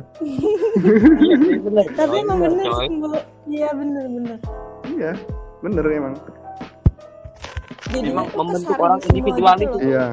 Iya 1.18 1.58
bener, 1.60 1.86
tapi 1.92 2.14
emang 2.18 2.38
bener 2.40 2.66
sih 2.78 2.88
Bu. 2.92 3.08
iya 3.46 3.68
bener-bener 3.72 4.38
iya 4.86 5.12
bener 5.58 5.84
emang 5.86 6.14
jadi 7.88 8.08
Memang 8.08 8.26
itu 8.26 8.36
membentuk 8.36 8.76
orang 8.76 9.00
individual 9.02 9.56
itu. 9.56 9.68
loh. 9.70 9.80
iya 9.80 10.06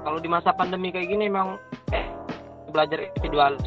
Kalau 0.00 0.18
di 0.18 0.28
masa 0.28 0.50
pandemi 0.50 0.88
kayak 0.88 1.08
gini 1.08 1.28
emang 1.28 1.56
eh, 1.90 2.04
belajar 2.68 3.00
individualis. 3.00 3.64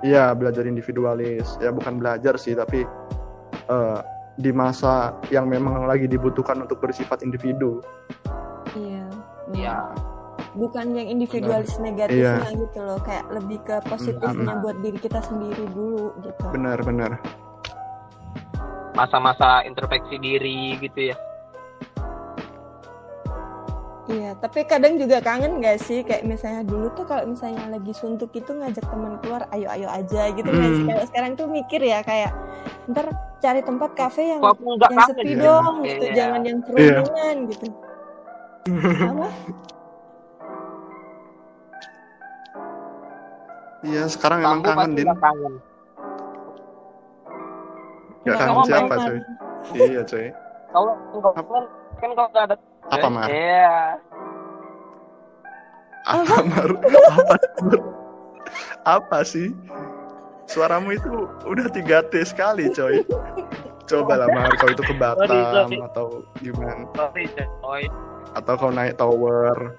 Iya, 0.00 0.32
belajar 0.32 0.64
individualis. 0.64 1.58
Ya 1.58 1.70
bukan 1.70 1.98
belajar 1.98 2.38
sih, 2.38 2.54
tapi 2.54 2.86
eh, 3.66 3.98
di 4.34 4.50
masa 4.50 5.12
yang 5.28 5.44
memang 5.44 5.84
lagi 5.84 6.06
dibutuhkan 6.06 6.56
untuk 6.58 6.80
bersifat 6.80 7.20
individu. 7.20 7.82
Iya. 8.76 9.04
Iya. 9.50 9.74
Bukan 10.50 10.98
yang 10.98 11.06
individualis 11.06 11.78
negatifnya 11.78 12.48
Iya. 12.50 12.58
gitu 12.58 12.78
loh, 12.82 12.98
kayak 13.02 13.26
lebih 13.30 13.58
ke 13.62 13.76
positifnya 13.86 14.58
buat 14.58 14.76
diri 14.82 14.98
kita 14.98 15.20
sendiri 15.22 15.62
dulu 15.70 16.10
gitu. 16.22 16.44
Benar-benar. 16.50 17.18
Masa-masa 18.98 19.62
introspeksi 19.62 20.18
diri 20.18 20.74
gitu 20.82 21.14
ya. 21.14 21.16
Iya, 24.10 24.34
tapi 24.42 24.66
kadang 24.66 24.98
juga 24.98 25.22
kangen 25.22 25.62
gak 25.62 25.78
sih 25.86 26.02
kayak 26.02 26.26
misalnya 26.26 26.66
dulu 26.66 26.90
tuh 26.98 27.06
kalau 27.06 27.30
misalnya 27.30 27.70
lagi 27.70 27.94
suntuk 27.94 28.34
itu 28.34 28.50
ngajak 28.50 28.82
teman 28.90 29.22
keluar, 29.22 29.46
ayo-ayo 29.54 29.86
aja 29.86 30.34
gitu? 30.34 30.50
Hmm. 30.50 30.90
Kalau 30.90 31.04
sekarang 31.06 31.32
tuh 31.38 31.46
mikir 31.46 31.78
ya 31.78 32.02
kayak 32.02 32.34
ntar 32.90 33.06
cari 33.38 33.62
tempat 33.62 33.94
kafe 33.94 34.34
yang 34.34 34.42
Kok 34.42 34.58
yang 34.66 35.06
sepi 35.14 35.38
ya? 35.38 35.42
dong 35.46 35.74
gitu, 35.86 36.04
Iya. 36.10 36.14
jangan 36.18 36.40
yang 36.42 36.58
kerumunan 36.66 37.36
gitu. 37.54 37.66
Apa? 38.68 39.26
Iya, 43.80 44.04
sekarang 44.12 44.44
emang 44.44 44.60
kangen, 44.60 44.92
Din. 44.92 45.08
kangen. 45.16 45.54
Gak 48.28 48.36
kangen 48.36 48.64
siapa, 48.68 48.94
coy? 49.00 49.18
Iya, 49.72 50.00
coy. 50.04 50.26
Kalau 50.70 50.92
enggak 51.16 51.32
kan 51.32 51.64
kan 51.96 52.10
kau 52.12 52.26
nggak 52.28 52.44
ada. 52.52 52.56
Apa, 52.92 53.08
Mar? 53.08 53.28
Iya. 53.32 53.96
Apa, 56.04 56.36
Mar? 56.44 56.68
Apa, 56.76 57.34
Mar? 57.64 57.80
Apa 58.84 59.18
sih? 59.24 59.56
Suaramu 60.44 60.92
itu 60.92 61.24
udah 61.48 61.66
3T 61.72 62.12
sekali, 62.28 62.68
coy. 62.76 63.00
Coba 63.88 64.20
lah, 64.20 64.28
Mar, 64.28 64.52
kau 64.60 64.68
itu 64.68 64.84
ke 64.84 64.94
Batam 65.00 65.72
sorry. 65.72 65.80
atau 65.80 66.06
gimana? 66.44 66.84
Sorry, 66.92 67.24
coy. 67.64 67.88
Atau 68.34 68.54
kau 68.56 68.70
naik 68.70 68.94
tower. 68.94 69.74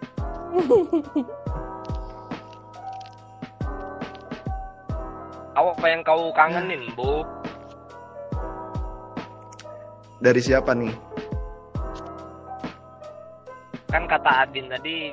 Apa 5.52 5.86
yang 5.86 6.02
kau 6.02 6.32
kangenin, 6.32 6.88
Bu? 6.96 7.28
Dari 10.22 10.40
siapa 10.40 10.72
nih? 10.72 10.94
Kan 13.92 14.08
kata 14.08 14.48
Adin 14.48 14.72
tadi 14.72 15.12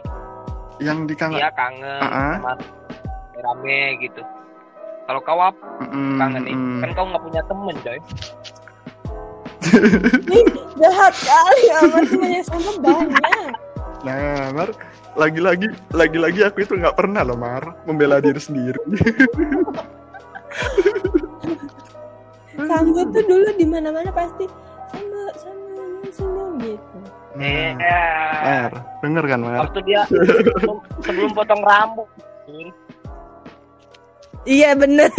Yang 0.79 1.11
dikangen? 1.11 1.43
dia 1.43 1.51
kangen 1.51 1.99
Ah-ah. 1.99 2.35
sama 2.39 2.53
rame 3.43 3.81
gitu. 3.99 4.23
Kalau 5.09 5.21
kau 5.25 5.41
apa 5.41 5.67
Mm-mm, 5.83 6.21
kangenin? 6.21 6.55
mm. 6.55 6.81
Kan 6.85 6.91
kau 6.95 7.05
nggak 7.09 7.23
punya 7.25 7.43
temen, 7.43 7.77
coy. 7.83 7.99
Jahat 10.81 11.15
kali 11.27 11.63
amat 11.75 12.03
temannya 12.07 12.43
sama 12.47 12.73
banyak. 12.79 13.53
Nah, 14.07 14.55
Mar, 14.55 14.71
lagi-lagi, 15.19 15.67
lagi-lagi 15.91 16.47
aku 16.47 16.63
itu 16.63 16.79
nggak 16.79 16.95
pernah 16.95 17.27
loh, 17.27 17.35
Mar, 17.35 17.75
membela 17.83 18.23
diri 18.23 18.39
sendiri. 18.39 18.79
Sambo 22.59 23.01
tuh 23.15 23.23
dulu 23.27 23.49
di 23.55 23.67
mana-mana 23.67 24.11
pasti 24.15 24.47
Sambo, 24.91 25.23
Sambo, 25.35 25.83
Sambo 26.15 26.45
gitu. 26.63 26.99
Iya. 27.39 28.03
Mar, 28.43 28.73
denger 29.03 29.25
kan, 29.27 29.41
Mar? 29.43 29.59
Waktu 29.67 29.81
dia 29.83 30.07
sebelum, 30.07 30.79
sebelum 31.03 31.31
potong 31.35 31.63
rambut. 31.67 32.07
Iya 34.47 34.73
bener. 34.79 35.11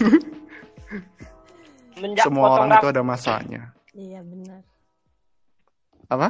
Menjak 2.02 2.26
Semua 2.26 2.42
potong 2.50 2.66
orang 2.66 2.70
itu 2.82 2.88
ada 2.90 3.02
masanya. 3.06 3.62
Iya 3.94 4.20
benar. 4.26 4.60
Apa? 6.10 6.28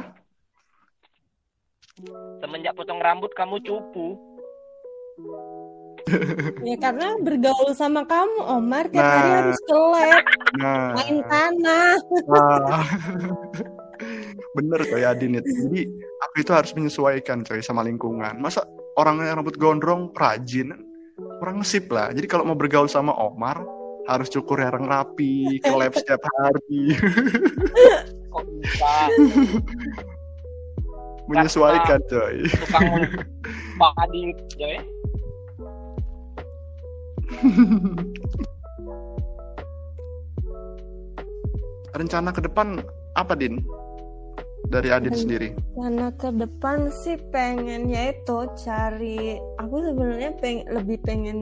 Semenjak 2.37 2.77
potong 2.77 3.01
rambut 3.01 3.33
kamu 3.33 3.57
cupu. 3.65 4.07
Ya 6.67 6.75
karena 6.75 7.15
bergaul 7.15 7.71
sama 7.71 8.03
kamu 8.03 8.43
Omar 8.43 8.91
tiap 8.91 9.01
Nah. 9.01 9.15
hari 9.15 9.29
harus 9.39 9.59
ke 9.63 9.71
lab, 9.71 10.23
Nah, 10.59 10.91
main 10.99 11.17
tanah. 11.31 11.95
nah. 12.27 12.83
bener 14.59 14.79
coy 14.83 15.03
Adin 15.07 15.39
itu. 15.39 15.47
Jadi 15.63 15.81
aku 16.19 16.35
itu 16.43 16.51
harus 16.51 16.75
menyesuaikan 16.75 17.47
coy 17.47 17.63
sama 17.63 17.87
lingkungan. 17.87 18.35
Masa 18.35 18.67
orang 18.99 19.23
yang 19.23 19.39
rambut 19.41 19.55
gondrong 19.55 20.11
rajin, 20.11 20.75
kurang 21.39 21.63
ngesip 21.63 21.87
lah. 21.87 22.11
Jadi 22.11 22.27
kalau 22.27 22.43
mau 22.43 22.57
bergaul 22.59 22.91
sama 22.91 23.15
Omar 23.15 23.63
harus 24.07 24.27
cukur 24.27 24.59
yang 24.59 24.83
rapi, 24.83 25.59
ke 25.63 25.71
lab 25.71 25.95
setiap 25.95 26.19
hari, 26.39 26.95
Kok 28.29 28.43
bisa? 28.59 29.07
menyesuaikan 31.31 32.03
coy. 32.11 32.43
Tukang 32.51 32.83
padi, 33.79 34.35
coy. 34.59 34.75
Rencana 41.93 42.33
ke 42.33 42.41
depan 42.41 42.81
apa 43.13 43.37
Din? 43.37 43.61
Dari 44.73 44.89
Adin 44.89 45.13
Hmm. 45.13 45.21
sendiri. 45.21 45.53
Karena 45.77 46.09
ke 46.17 46.33
depan 46.33 46.89
sih 46.89 47.21
pengennya 47.29 48.17
itu 48.17 48.37
cari. 48.65 49.37
Aku 49.61 49.75
sebenarnya 49.85 50.33
peng 50.41 50.65
lebih 50.65 50.97
pengen 51.05 51.39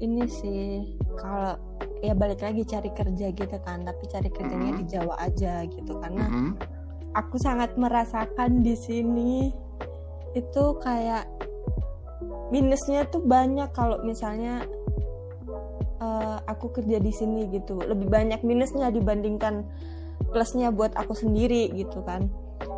ini 0.00 0.24
sih 0.24 0.88
kalau 1.20 1.60
ya 2.00 2.12
balik 2.12 2.40
lagi 2.40 2.62
cari 2.62 2.90
kerja 2.90 3.26
gitu 3.30 3.56
kan. 3.60 3.82
Tapi 3.82 4.02
cari 4.06 4.28
kerjanya 4.28 4.70
Mhm. 4.72 4.78
di 4.80 4.84
Jawa 4.88 5.14
aja 5.20 5.64
gitu 5.64 5.92
karena 5.96 6.26
Mm-mm. 6.26 6.52
aku 7.12 7.36
sangat 7.36 7.76
merasakan 7.76 8.60
di 8.60 8.74
sini 8.74 9.50
itu 10.32 10.64
kayak 10.80 11.24
minusnya 12.48 13.08
tuh 13.08 13.20
banyak 13.20 13.72
kalau 13.72 14.00
misalnya 14.02 14.68
eh, 15.96 16.38
aku 16.44 16.76
kerja 16.76 17.00
di 17.00 17.08
sini 17.08 17.48
gitu 17.48 17.80
lebih 17.80 18.06
banyak 18.06 18.44
minusnya 18.44 18.92
dibandingkan 18.92 19.64
plusnya 20.28 20.68
buat 20.68 20.92
aku 20.92 21.16
sendiri 21.16 21.72
gitu 21.72 22.04
kan 22.04 22.28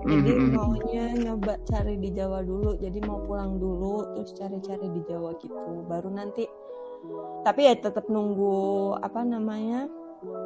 jadi 0.07 0.31
Mhm. 0.39 0.55
maunya 0.55 1.05
nyoba 1.19 1.59
cari 1.67 1.99
di 1.99 2.15
Jawa 2.15 2.41
dulu 2.41 2.79
jadi 2.79 2.99
mau 3.03 3.19
pulang 3.21 3.59
dulu 3.59 4.15
terus 4.15 4.31
cari-cari 4.39 4.87
di 4.95 5.03
Jawa 5.03 5.35
gitu 5.43 5.83
baru 5.85 6.15
nanti 6.15 6.47
tapi 7.43 7.65
ya 7.65 7.75
tetap 7.75 8.07
nunggu 8.07 8.57
apa 8.99 9.23
namanya 9.23 9.87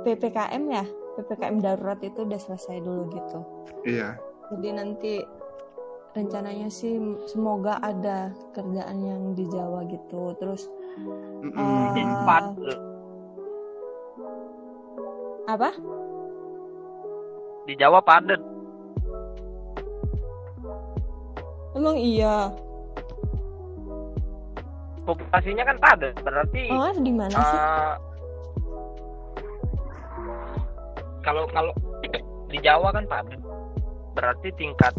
PPKM 0.02 0.64
ya 0.68 0.84
PPKM 1.14 1.56
darurat 1.58 2.00
itu 2.00 2.22
udah 2.22 2.38
selesai 2.38 2.78
dulu 2.78 3.08
gitu 3.10 3.38
Iya. 3.82 4.16
jadi 4.52 4.68
nanti 4.74 5.20
rencananya 6.12 6.68
sih 6.68 6.96
semoga 7.24 7.80
ada 7.80 8.30
kerjaan 8.52 8.98
yang 9.00 9.22
di 9.32 9.48
Jawa 9.48 9.82
gitu 9.86 10.36
terus 10.36 10.68
Mm-mm. 11.40 11.96
eh, 11.96 12.08
Pad. 12.22 12.44
apa 15.48 15.70
Di 17.62 17.74
Jawa 17.74 18.02
padat. 18.02 18.42
emang 21.72 21.96
iya 21.96 22.52
Populasinya 25.02 25.64
kan 25.64 25.76
padat. 25.78 26.14
Berarti 26.20 26.62
oh 26.68 26.94
di 26.94 27.10
mana 27.10 27.34
sih 27.34 27.58
eh, 27.58 27.94
kalau 31.22 31.44
kalau 31.48 31.72
di 32.48 32.58
Jawa 32.60 32.92
kan 32.92 33.04
padat. 33.06 33.40
Berarti 34.12 34.48
tingkat 34.54 34.92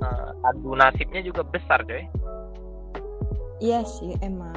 eh, 0.00 0.28
adu 0.44 0.74
nasibnya 0.74 1.20
juga 1.20 1.40
besar, 1.42 1.84
coy. 1.84 2.04
iya 3.60 3.84
sih 3.84 4.16
emang 4.20 4.56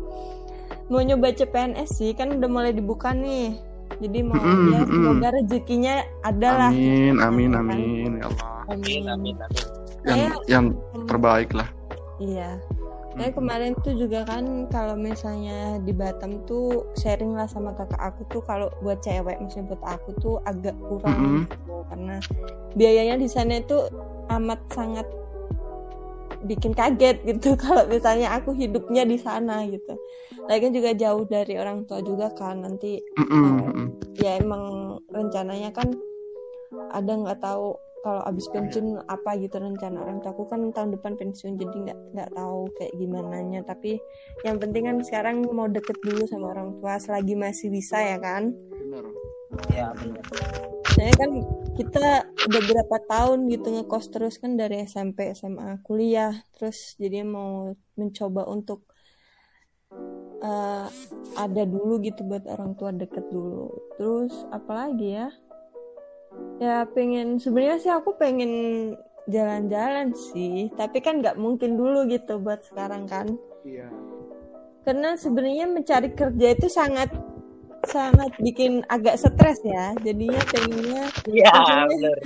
mau 0.88 1.04
nyoba 1.04 1.30
CPNS 1.30 1.92
sih 1.92 2.16
kan 2.16 2.32
udah 2.32 2.48
mulai 2.48 2.72
dibuka 2.72 3.12
nih 3.12 3.60
jadi 4.00 4.24
mau 4.24 4.40
Mm-mm, 4.40 4.72
ya 4.72 4.80
semoga 4.82 5.28
rezekinya 5.30 5.94
ada 6.24 6.48
lah 6.50 6.70
Amin, 6.72 7.20
amin, 7.20 7.50
Kan? 7.52 7.60
amin, 7.62 8.10
ya 8.16 8.24
Allah. 8.26 8.48
Amin, 8.66 9.02
amin, 9.04 9.36
amin. 9.36 9.64
Yang 10.02 10.16
Saya- 10.16 10.44
yang 10.48 10.64
terbaik 11.04 11.50
lah. 11.52 11.68
Iya. 12.16 12.56
Saya 13.16 13.32
kemarin 13.32 13.72
tuh 13.80 13.96
juga 13.96 14.28
kan 14.28 14.68
kalau 14.68 14.92
misalnya 14.92 15.80
di 15.80 15.96
Batam 15.96 16.44
tuh 16.44 16.92
sharing 17.00 17.32
lah 17.32 17.48
sama 17.48 17.72
kakak 17.72 17.96
aku 17.96 18.28
tuh 18.28 18.42
kalau 18.44 18.68
buat 18.84 19.00
cewek 19.00 19.40
maksudnya 19.40 19.72
buat 19.72 19.82
aku 19.88 20.10
tuh 20.20 20.36
agak 20.44 20.76
kurang 20.84 21.48
gitu. 21.48 21.74
Karena 21.88 22.16
biayanya 22.76 23.16
di 23.16 23.24
sana 23.24 23.56
itu 23.56 23.88
amat 24.28 24.60
sangat 24.68 25.08
bikin 26.44 26.76
kaget 26.76 27.24
gitu. 27.24 27.56
Kalau 27.64 27.88
misalnya 27.88 28.36
aku 28.36 28.52
hidupnya 28.52 29.08
di 29.08 29.16
sana 29.16 29.64
gitu. 29.64 29.96
Lagi 30.44 30.68
kan 30.68 30.72
juga 30.76 30.90
jauh 30.92 31.24
dari 31.24 31.56
orang 31.56 31.88
tua 31.88 32.04
juga 32.04 32.28
kan. 32.36 32.60
Nanti 32.68 33.00
mm-mm. 33.00 33.96
ya 34.20 34.36
emang 34.44 34.96
rencananya 35.08 35.72
kan 35.72 35.88
ada 36.92 37.12
nggak 37.16 37.40
tahu 37.40 37.80
kalau 38.06 38.22
abis 38.22 38.46
pensiun 38.54 39.02
apa 39.10 39.34
gitu 39.42 39.58
rencana 39.58 39.98
orang 39.98 40.22
tua 40.22 40.30
aku 40.30 40.46
kan 40.46 40.70
tahun 40.70 40.94
depan 40.94 41.18
pensiun 41.18 41.58
jadi 41.58 41.76
nggak 41.90 41.98
nggak 42.14 42.30
tahu 42.38 42.70
kayak 42.78 42.94
gimana 42.94 43.42
nya 43.42 43.66
tapi 43.66 43.98
yang 44.46 44.62
penting 44.62 44.86
kan 44.86 45.02
sekarang 45.02 45.42
mau 45.50 45.66
deket 45.66 45.98
dulu 46.06 46.22
sama 46.30 46.54
orang 46.54 46.78
tua 46.78 47.02
selagi 47.02 47.34
masih 47.34 47.66
bisa 47.74 47.98
ya 47.98 48.22
kan? 48.22 48.54
Benar 48.54 49.10
ya 49.74 49.90
benar 49.98 50.22
saya 50.96 51.12
kan 51.12 51.30
kita 51.76 52.06
udah 52.48 52.62
berapa 52.62 52.96
tahun 53.04 53.52
gitu 53.52 53.68
ngekos 53.68 54.08
terus 54.08 54.40
kan 54.40 54.56
dari 54.56 54.88
SMP 54.88 55.28
SMA 55.36 55.84
kuliah. 55.84 56.32
Terus 56.56 56.96
jadi 56.96 57.20
mau 57.20 57.76
mencoba 58.00 58.48
untuk 58.48 58.88
eh, 60.40 60.88
ada 61.36 61.62
dulu 61.68 62.00
gitu 62.00 62.24
buat 62.24 62.48
orang 62.48 62.78
tua 62.80 62.96
deket 62.96 63.28
dulu. 63.28 63.68
Terus 64.00 64.32
apalagi 64.48 65.20
ya 65.20 65.28
ya 66.56 66.88
pengen 66.88 67.36
sebenarnya 67.36 67.76
sih 67.78 67.92
aku 67.92 68.16
pengen 68.16 68.52
jalan-jalan 69.26 70.14
sih 70.14 70.70
tapi 70.78 71.02
kan 71.02 71.18
nggak 71.20 71.36
mungkin 71.36 71.74
dulu 71.76 72.06
gitu 72.06 72.38
buat 72.38 72.62
sekarang 72.64 73.04
kan. 73.10 73.26
Iya. 73.66 73.90
Karena 74.86 75.18
sebenarnya 75.18 75.66
mencari 75.66 76.14
kerja 76.14 76.46
itu 76.54 76.70
sangat 76.70 77.10
sangat 77.86 78.30
bikin 78.38 78.86
agak 78.86 79.18
stres 79.18 79.58
ya. 79.66 79.94
Jadinya 79.98 80.38
pengennya 80.46 81.04
iya 81.26 81.50
Untungnya- 81.50 82.20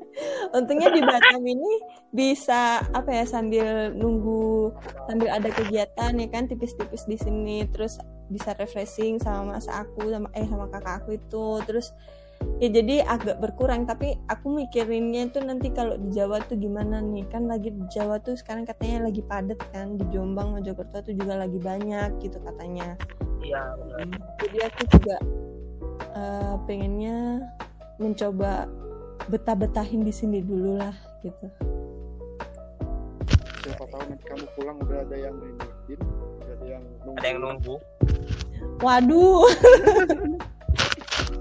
untungnya 0.56 0.88
di 0.96 1.00
Batam 1.04 1.44
ini 1.44 1.72
bisa 2.12 2.80
apa 2.80 3.10
ya 3.12 3.24
sambil 3.28 3.92
nunggu 3.92 4.72
sambil 5.04 5.28
ada 5.28 5.52
kegiatan 5.52 6.16
ya 6.16 6.28
kan 6.32 6.48
tipis-tipis 6.48 7.04
di 7.04 7.20
sini. 7.20 7.68
Terus 7.68 8.00
bisa 8.32 8.56
refreshing 8.56 9.20
sama 9.20 9.56
mas 9.56 9.68
aku 9.68 10.08
sama 10.08 10.32
eh 10.32 10.48
sama 10.48 10.72
kakak 10.72 11.04
aku 11.04 11.20
itu. 11.20 11.46
Terus 11.68 11.92
ya 12.56 12.72
jadi 12.72 13.04
agak 13.04 13.36
berkurang 13.36 13.84
tapi 13.84 14.16
aku 14.32 14.48
mikirinnya 14.48 15.28
itu 15.28 15.44
nanti 15.44 15.68
kalau 15.68 16.00
di 16.00 16.08
Jawa 16.16 16.40
tuh 16.48 16.56
gimana 16.56 17.04
nih? 17.04 17.28
Kan 17.28 17.48
lagi 17.48 17.68
di 17.68 17.84
Jawa 17.92 18.16
tuh 18.20 18.32
sekarang 18.32 18.64
katanya 18.64 19.08
lagi 19.12 19.20
padat 19.20 19.60
kan 19.72 20.00
di 20.00 20.04
Jombang 20.08 20.56
Mojokerto 20.56 21.04
tuh 21.04 21.14
juga 21.14 21.36
lagi 21.36 21.60
banyak 21.60 22.16
gitu 22.24 22.40
katanya. 22.40 22.96
Iya 23.44 23.76
benar. 23.76 24.20
Jadi 24.40 24.58
aku 24.64 24.82
juga 24.96 25.16
eh, 26.16 26.54
pengennya 26.64 27.44
mencoba 28.00 28.64
betah-betahin 29.28 30.00
di 30.04 30.12
sini 30.12 30.40
dulu 30.40 30.80
lah 30.80 30.96
gitu. 31.20 31.46
Siapa 33.66 33.84
tahu 33.90 34.02
nanti 34.08 34.24
kamu 34.24 34.46
pulang 34.56 34.76
udah 34.80 34.98
ada 35.04 35.16
yang 35.18 35.34
udah 35.36 36.52
ada 36.56 36.64
yang 36.64 36.82
nunggu. 37.04 37.18
Ada 37.20 37.26
yang 37.28 37.40
nunggu. 37.44 37.76
Waduh 38.80 39.48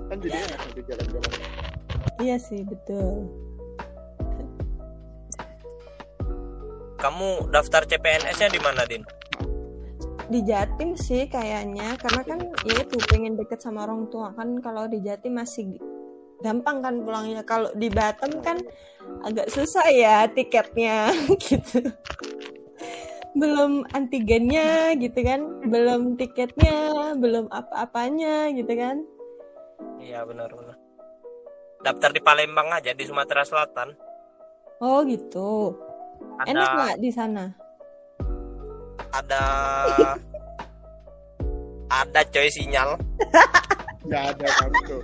kan 0.09 0.17
jadi 0.21 0.37
enak 0.37 0.59
nanti 0.61 0.81
jalan-jalan. 0.85 1.31
Iya 2.21 2.37
sih 2.39 2.61
betul. 2.63 3.27
Kamu 6.95 7.51
daftar 7.51 7.85
CPNS-nya 7.85 8.49
di 8.49 8.61
mana 8.63 8.81
din? 8.87 9.03
Di 10.25 10.39
Jatim 10.41 10.97
sih 10.97 11.29
kayaknya. 11.29 11.99
Karena 12.01 12.21
kan 12.25 12.39
ya 12.65 12.81
itu 12.81 12.97
pengen 13.11 13.37
deket 13.37 13.61
sama 13.61 13.85
orang 13.85 14.09
tua. 14.09 14.33
Kan 14.33 14.57
kalau 14.63 14.89
di 14.89 15.03
Jatim 15.03 15.37
masih 15.37 15.75
gampang 16.41 16.81
kan 16.81 17.03
pulangnya. 17.03 17.43
Kalau 17.45 17.69
di 17.75 17.91
Batam 17.91 18.41
kan 18.41 18.57
agak 19.21 19.51
susah 19.53 19.85
ya 19.91 20.25
tiketnya 20.31 21.13
gitu. 21.45 21.83
Belum 23.35 23.85
antigennya 23.91 24.95
gitu 24.97 25.19
kan. 25.19 25.45
Belum 25.67 26.15
tiketnya 26.15 27.13
belum 27.19 27.51
apa-apanya 27.51 28.55
gitu 28.55 28.71
kan 28.71 29.03
iya 30.05 30.21
benar 30.21 30.53
benar. 30.53 30.77
Daftar 31.81 32.09
di 32.13 32.21
Palembang 32.21 32.69
aja 32.69 32.93
di 32.93 33.03
Sumatera 33.05 33.41
Selatan. 33.41 33.89
Oh 34.79 35.01
gitu. 35.09 35.73
Enak 36.45 36.53
ada 36.53 36.73
nggak 36.77 36.95
di 37.01 37.09
sana? 37.09 37.45
Ada 39.09 39.43
ada 42.05 42.21
coy 42.29 42.49
sinyal. 42.53 42.93
Nggak 44.05 44.37
ada 44.37 44.47
kamu 44.61 44.79
tuh 44.85 45.01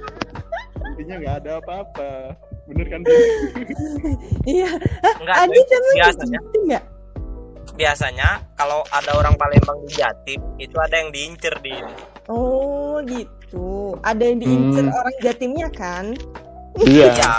intinya 1.01 1.15
nggak 1.17 1.35
ada 1.41 1.51
apa-apa. 1.57 2.11
Bener 2.69 2.87
kan 2.93 3.01
iya. 4.53 4.69
Enggak 5.17 5.35
Adi 5.41 5.59
coy. 5.65 5.73
sama 5.73 5.89
biasanya. 5.97 6.39
Biasanya 7.71 8.29
kalau 8.53 8.85
ada 8.93 9.11
orang 9.17 9.33
Palembang 9.41 9.81
di 9.89 9.97
Jatim 9.97 10.41
itu 10.61 10.77
ada 10.77 11.01
yang 11.01 11.09
diincer 11.09 11.57
di 11.65 11.73
Oh 12.29 13.01
gitu. 13.09 13.40
Ada 14.01 14.23
yang 14.23 14.37
diincer 14.39 14.85
Hmm. 14.87 14.95
orang 14.95 15.15
Jatimnya 15.19 15.67
kan? 15.71 16.05
iya. 16.87 17.11
Ya 17.13 17.35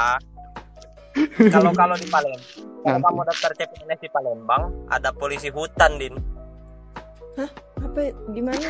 kalau 1.52 1.72
kalau 1.72 1.96
di 1.96 2.08
Palembang 2.08 2.44
kalau 2.82 2.98
kamu 2.98 3.20
daftar 3.28 3.50
CPNS 3.54 4.00
di 4.00 4.08
Palembang 4.08 4.62
ada 4.88 5.12
polisi 5.12 5.48
hutan 5.48 5.96
din. 5.96 6.14
Apa? 7.78 8.12
Gimana? 8.32 8.60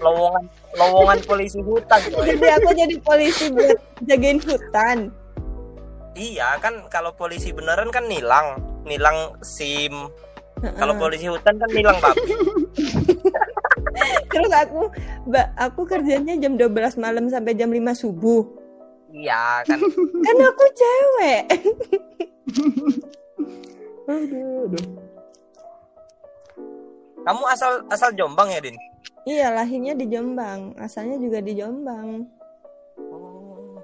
lowongan 0.00 0.44
lowongan 0.74 1.18
polisi 1.24 1.60
hutan 1.60 2.00
coy. 2.08 2.24
jadi 2.24 2.56
aku 2.56 2.70
jadi 2.72 2.96
polisi 3.00 3.44
buat 3.52 3.76
jagain 4.04 4.40
hutan. 4.40 4.98
iya 6.12 6.56
kan 6.58 6.88
kalau 6.88 7.12
polisi 7.12 7.52
beneran 7.52 7.88
kan 7.88 8.04
nilang. 8.04 8.60
Nilang 8.82 9.36
SIM. 9.40 10.08
Kalau 10.62 10.94
polisi 10.96 11.28
hutan 11.28 11.56
kan 11.56 11.68
nilang 11.70 11.98
babi 11.98 12.22
Terus 14.32 14.50
aku 14.50 14.80
ba- 15.24 15.52
aku 15.54 15.84
kerjanya 15.84 16.34
jam 16.34 16.56
12 16.56 16.72
malam 16.96 17.28
sampai 17.28 17.52
jam 17.52 17.68
5 17.68 17.92
subuh. 17.92 18.42
iya 19.10 19.60
kan 19.62 19.76
Kan 20.24 20.36
aku 20.40 20.64
cewek. 20.72 21.42
aduh, 24.04 24.66
aduh. 24.66 24.86
kamu 27.22 27.42
asal 27.46 27.72
asal 27.86 28.10
Jombang 28.12 28.50
ya 28.50 28.58
din 28.58 28.74
iya, 29.22 29.52
lahirnya 29.52 29.94
di 29.94 30.10
Jombang, 30.10 30.74
asalnya 30.76 31.14
juga 31.16 31.38
di 31.38 31.54
Jombang. 31.54 32.26
Oh. 32.98 33.78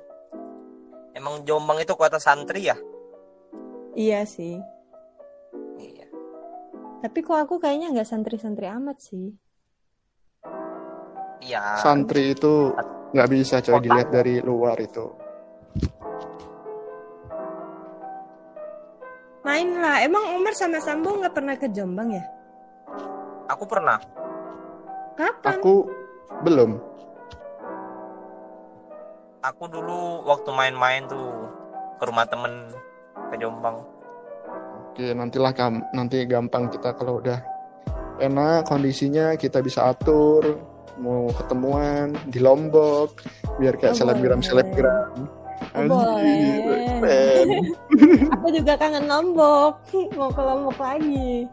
emang 1.12 1.44
Jombang 1.44 1.78
itu 1.78 1.94
kota 1.94 2.18
santri 2.18 2.66
ya 2.66 2.74
Iya 3.92 4.22
sih. 4.24 4.58
iya 5.76 6.06
Tapi 6.98 7.18
kok 7.20 7.34
aku 7.36 7.58
kayaknya 7.58 7.90
nggak 7.90 8.06
santri-santri 8.06 8.66
amat 8.68 8.98
sih. 9.00 9.34
Iya 11.42 11.78
santri 11.80 12.34
itu 12.34 12.72
nggak 13.14 13.28
bisa 13.32 13.60
coy 13.64 13.78
Kota. 13.78 13.84
dilihat 13.84 14.08
dari 14.12 14.34
luar 14.42 14.76
itu 14.80 15.06
Main 19.48 19.80
lah. 19.80 20.04
Emang 20.04 20.36
Umar 20.36 20.52
sama 20.52 20.76
Sambo 20.76 21.16
nggak 21.16 21.32
pernah 21.32 21.56
ke 21.56 21.72
Jombang 21.72 22.12
ya? 22.12 22.20
aku 23.48 23.64
pernah 23.64 23.98
Kapan? 25.16 25.58
aku 25.58 25.74
belum 26.44 26.70
aku 29.42 29.64
dulu 29.66 30.22
waktu 30.28 30.50
main-main 30.52 31.08
tuh 31.08 31.48
ke 31.98 32.04
rumah 32.06 32.28
temen 32.28 32.70
ke 33.32 33.34
Jombang 33.40 33.82
oke 34.92 35.06
nantilah 35.16 35.52
kam 35.56 35.82
nanti 35.96 36.22
gampang 36.28 36.68
kita 36.68 36.94
kalau 36.94 37.18
udah 37.18 37.40
enak 38.20 38.68
kondisinya 38.68 39.34
kita 39.34 39.64
bisa 39.64 39.90
atur 39.90 40.44
mau 40.96 41.28
ketemuan 41.30 42.16
di 42.26 42.38
Lombok 42.38 43.20
biar 43.56 43.74
kayak 43.74 43.92
Oh, 43.92 43.98
selebgram 43.98 44.38
boleh. 44.38 44.48
selebgram 44.48 45.14
Oh, 45.74 45.84
boleh. 45.84 47.44
Aku 48.32 48.48
juga 48.50 48.72
kangen 48.74 49.04
Lombok. 49.04 49.84
Mau 50.14 50.30
ke 50.30 50.40
Lombok 50.40 50.78
lagi. 50.78 51.44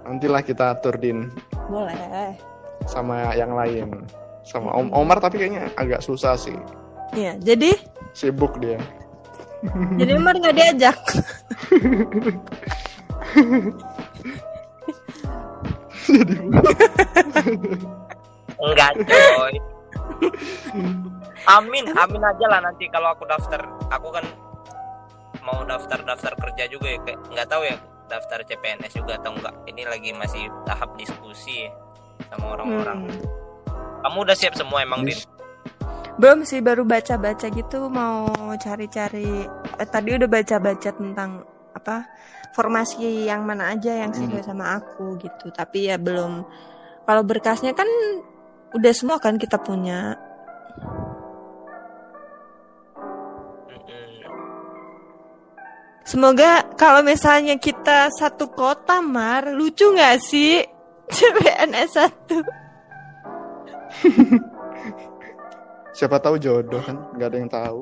nantilah 0.00 0.40
kita 0.40 0.72
atur 0.72 0.96
din 0.96 1.28
Boleh. 1.66 2.32
sama 2.84 3.28
yang 3.34 3.52
lain 3.52 4.08
sama 4.42 4.72
Om 4.72 4.88
Omar 4.90 5.18
tapi 5.18 5.36
kayaknya 5.36 5.68
agak 5.74 6.00
susah 6.00 6.32
sih 6.32 6.56
Iya, 7.12 7.36
jadi 7.36 7.76
sibuk 8.12 8.56
dia 8.56 8.80
jadi 9.94 10.14
Umar 10.14 10.32
nggak 10.34 10.54
diajak. 10.54 10.96
jadi 16.08 16.34
enggak 18.62 18.92
coy. 19.06 19.54
Amin 21.46 21.84
amin 21.94 22.22
aja 22.22 22.46
lah 22.50 22.60
nanti 22.62 22.90
kalau 22.90 23.14
aku 23.14 23.24
daftar. 23.24 23.62
Aku 23.88 24.08
kan 24.12 24.24
mau 25.46 25.64
daftar 25.64 26.02
daftar 26.04 26.36
kerja 26.36 26.68
juga 26.68 26.92
ya 26.92 26.98
kayak 27.06 27.18
nggak 27.32 27.48
tahu 27.48 27.62
ya 27.64 27.76
daftar 28.08 28.40
CPNS 28.44 28.92
juga 28.96 29.16
atau 29.20 29.32
enggak 29.36 29.54
ini 29.68 29.82
lagi 29.84 30.10
masih 30.16 30.48
tahap 30.64 30.96
diskusi 30.96 31.68
ya 31.68 31.72
sama 32.34 32.58
orang-orang. 32.58 33.08
Hmm. 33.08 33.22
kamu 33.98 34.18
udah 34.30 34.36
siap 34.38 34.54
semua 34.54 34.82
emang 34.82 35.02
din? 35.06 35.18
Belum 36.18 36.42
sih 36.42 36.58
baru 36.58 36.82
baca-baca 36.82 37.46
gitu 37.46 37.86
mau 37.86 38.26
cari-cari. 38.58 39.46
Eh, 39.78 39.88
tadi 39.88 40.18
udah 40.18 40.26
baca-baca 40.26 40.90
tentang 40.90 41.46
apa 41.74 42.10
formasi 42.58 43.30
yang 43.30 43.46
mana 43.46 43.70
aja 43.70 43.94
yang 43.94 44.10
sesuai 44.10 44.42
sama 44.42 44.82
aku 44.82 45.14
gitu. 45.22 45.54
Tapi 45.54 45.90
ya 45.90 45.96
belum. 45.98 46.42
Kalau 47.06 47.22
berkasnya 47.22 47.70
kan 47.70 47.86
udah 48.74 48.92
semua 48.92 49.16
kan 49.20 49.36
kita 49.40 49.56
punya. 49.60 50.16
Semoga 56.08 56.64
kalau 56.80 57.04
misalnya 57.04 57.60
kita 57.60 58.08
satu 58.08 58.48
kota, 58.48 59.04
Mar, 59.04 59.52
lucu 59.52 59.92
nggak 59.92 60.16
sih? 60.24 60.64
CPNS 61.14 61.90
satu. 61.92 62.40
Siapa 65.96 66.16
tahu 66.22 66.40
jodoh 66.40 66.80
kan, 66.80 66.96
nggak 67.12 67.28
ada 67.28 67.36
yang 67.36 67.50
tahu. 67.52 67.80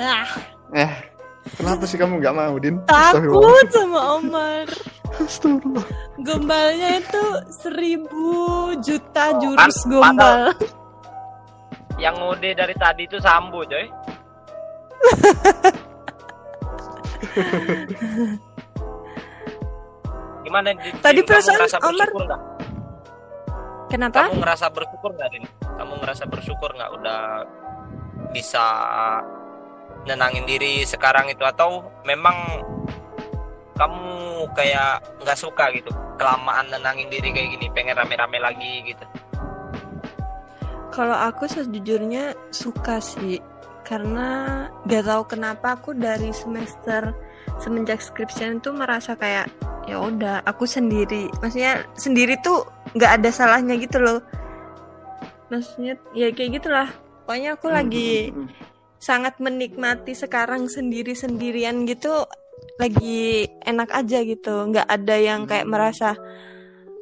Ah, 0.00 0.28
Eh, 0.70 0.92
kenapa 1.58 1.82
sih 1.84 1.98
kamu 1.98 2.22
nggak 2.22 2.36
mau, 2.36 2.54
Din? 2.56 2.78
Takut 2.86 3.66
sama 3.74 4.00
Omar. 4.16 4.70
Astagfirullah. 5.18 5.86
Gombalnya 6.22 7.02
itu 7.02 7.24
seribu 7.50 8.30
juta 8.78 9.34
jurus 9.42 9.82
kan, 9.82 9.90
gombal. 9.90 10.54
Yang 11.98 12.14
ngode 12.22 12.50
dari 12.54 12.74
tadi 12.78 13.10
itu 13.10 13.18
Sambo, 13.18 13.66
coy. 13.66 13.90
Gimana 20.44 20.68
Din? 20.74 20.94
Tadi 20.98 21.20
perasaan 21.22 21.60
Omar-? 21.84 22.12
Kenapa? 23.90 24.30
Kamu 24.30 24.40
ngerasa 24.40 24.66
bersyukur 24.70 25.10
nggak, 25.18 25.28
Din? 25.34 25.44
Kamu 25.62 25.94
ngerasa 26.00 26.24
bersyukur 26.30 26.70
nggak 26.74 26.90
udah 26.94 27.22
bisa 28.30 28.64
nenangin 30.06 30.46
diri 30.48 30.86
sekarang 30.86 31.28
itu 31.28 31.44
atau 31.44 31.84
memang 32.06 32.62
kamu 33.80 34.44
kayak 34.52 35.00
nggak 35.24 35.38
suka 35.40 35.72
gitu 35.72 35.88
kelamaan 36.20 36.68
nenangin 36.68 37.08
diri 37.08 37.32
kayak 37.32 37.48
gini 37.56 37.66
pengen 37.72 37.96
rame-rame 37.96 38.36
lagi 38.36 38.92
gitu. 38.92 39.04
Kalau 40.92 41.16
aku 41.16 41.48
sejujurnya 41.48 42.36
suka 42.52 43.00
sih 43.00 43.40
karena 43.88 44.68
gak 44.84 45.08
tahu 45.08 45.22
kenapa 45.32 45.80
aku 45.80 45.96
dari 45.96 46.28
semester 46.36 47.16
semenjak 47.56 48.04
skripsian 48.04 48.60
tuh 48.60 48.76
merasa 48.76 49.16
kayak 49.16 49.48
ya 49.88 49.96
udah 49.96 50.44
aku 50.44 50.68
sendiri. 50.68 51.32
Maksudnya 51.40 51.88
sendiri 51.96 52.36
tuh 52.44 52.68
nggak 52.92 53.22
ada 53.22 53.30
salahnya 53.32 53.80
gitu 53.80 53.96
loh. 53.96 54.20
Maksudnya 55.48 55.96
ya 56.12 56.28
kayak 56.36 56.60
gitulah. 56.60 56.88
Pokoknya 57.24 57.54
aku 57.56 57.66
lagi 57.70 58.34
Hmm, 58.34 58.44
hmm, 58.44 58.50
hmm. 58.50 58.66
sangat 59.00 59.34
menikmati 59.38 60.12
sekarang 60.12 60.66
sendiri 60.68 61.14
sendirian 61.14 61.86
gitu 61.88 62.26
lagi 62.80 63.48
enak 63.66 63.90
aja 63.92 64.18
gitu. 64.24 64.54
Nggak 64.70 64.88
ada 64.88 65.16
yang 65.20 65.44
kayak 65.44 65.66
merasa 65.68 66.16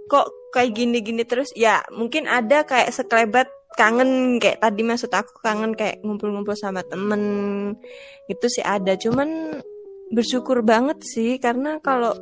kok 0.08 0.28
kayak 0.54 0.74
gini-gini 0.74 1.22
terus? 1.22 1.50
Ya 1.54 1.84
mungkin 1.94 2.26
ada 2.26 2.64
kayak 2.64 2.90
sekelebat 2.92 3.48
kangen 3.78 4.42
kayak 4.42 4.58
tadi 4.58 4.82
maksud 4.82 5.12
aku 5.14 5.38
kangen 5.38 5.78
kayak 5.78 6.02
ngumpul-ngumpul 6.02 6.58
sama 6.58 6.82
temen 6.82 7.22
itu 8.26 8.46
sih 8.50 8.64
ada. 8.64 8.98
Cuman 8.98 9.60
bersyukur 10.10 10.64
banget 10.64 10.98
sih 11.04 11.36
karena 11.38 11.78
kalau 11.84 12.16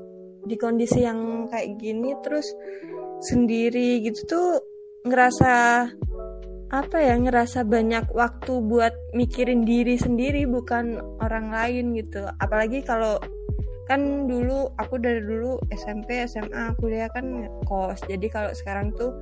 di 0.47 0.55
kondisi 0.55 1.03
yang 1.03 1.51
kayak 1.51 1.74
gini 1.80 2.14
terus 2.22 2.47
sendiri 3.26 4.05
gitu 4.05 4.20
tuh 4.28 4.49
ngerasa 5.07 5.87
apa 6.66 6.98
ya 6.98 7.14
ngerasa 7.14 7.62
banyak 7.62 8.10
waktu 8.10 8.58
buat 8.66 8.94
mikirin 9.14 9.62
diri 9.62 9.94
sendiri 9.94 10.50
bukan 10.50 10.98
orang 11.22 11.54
lain 11.54 11.94
gitu. 11.94 12.26
Apalagi 12.42 12.82
kalau 12.82 13.22
kan 13.86 14.26
dulu 14.26 14.74
aku 14.74 14.98
dari 14.98 15.22
dulu 15.22 15.62
SMP 15.70 16.26
SMA 16.26 16.74
kuliah 16.82 17.06
kan 17.06 17.46
kos 17.70 18.02
jadi 18.10 18.26
kalau 18.26 18.50
sekarang 18.50 18.90
tuh 18.98 19.14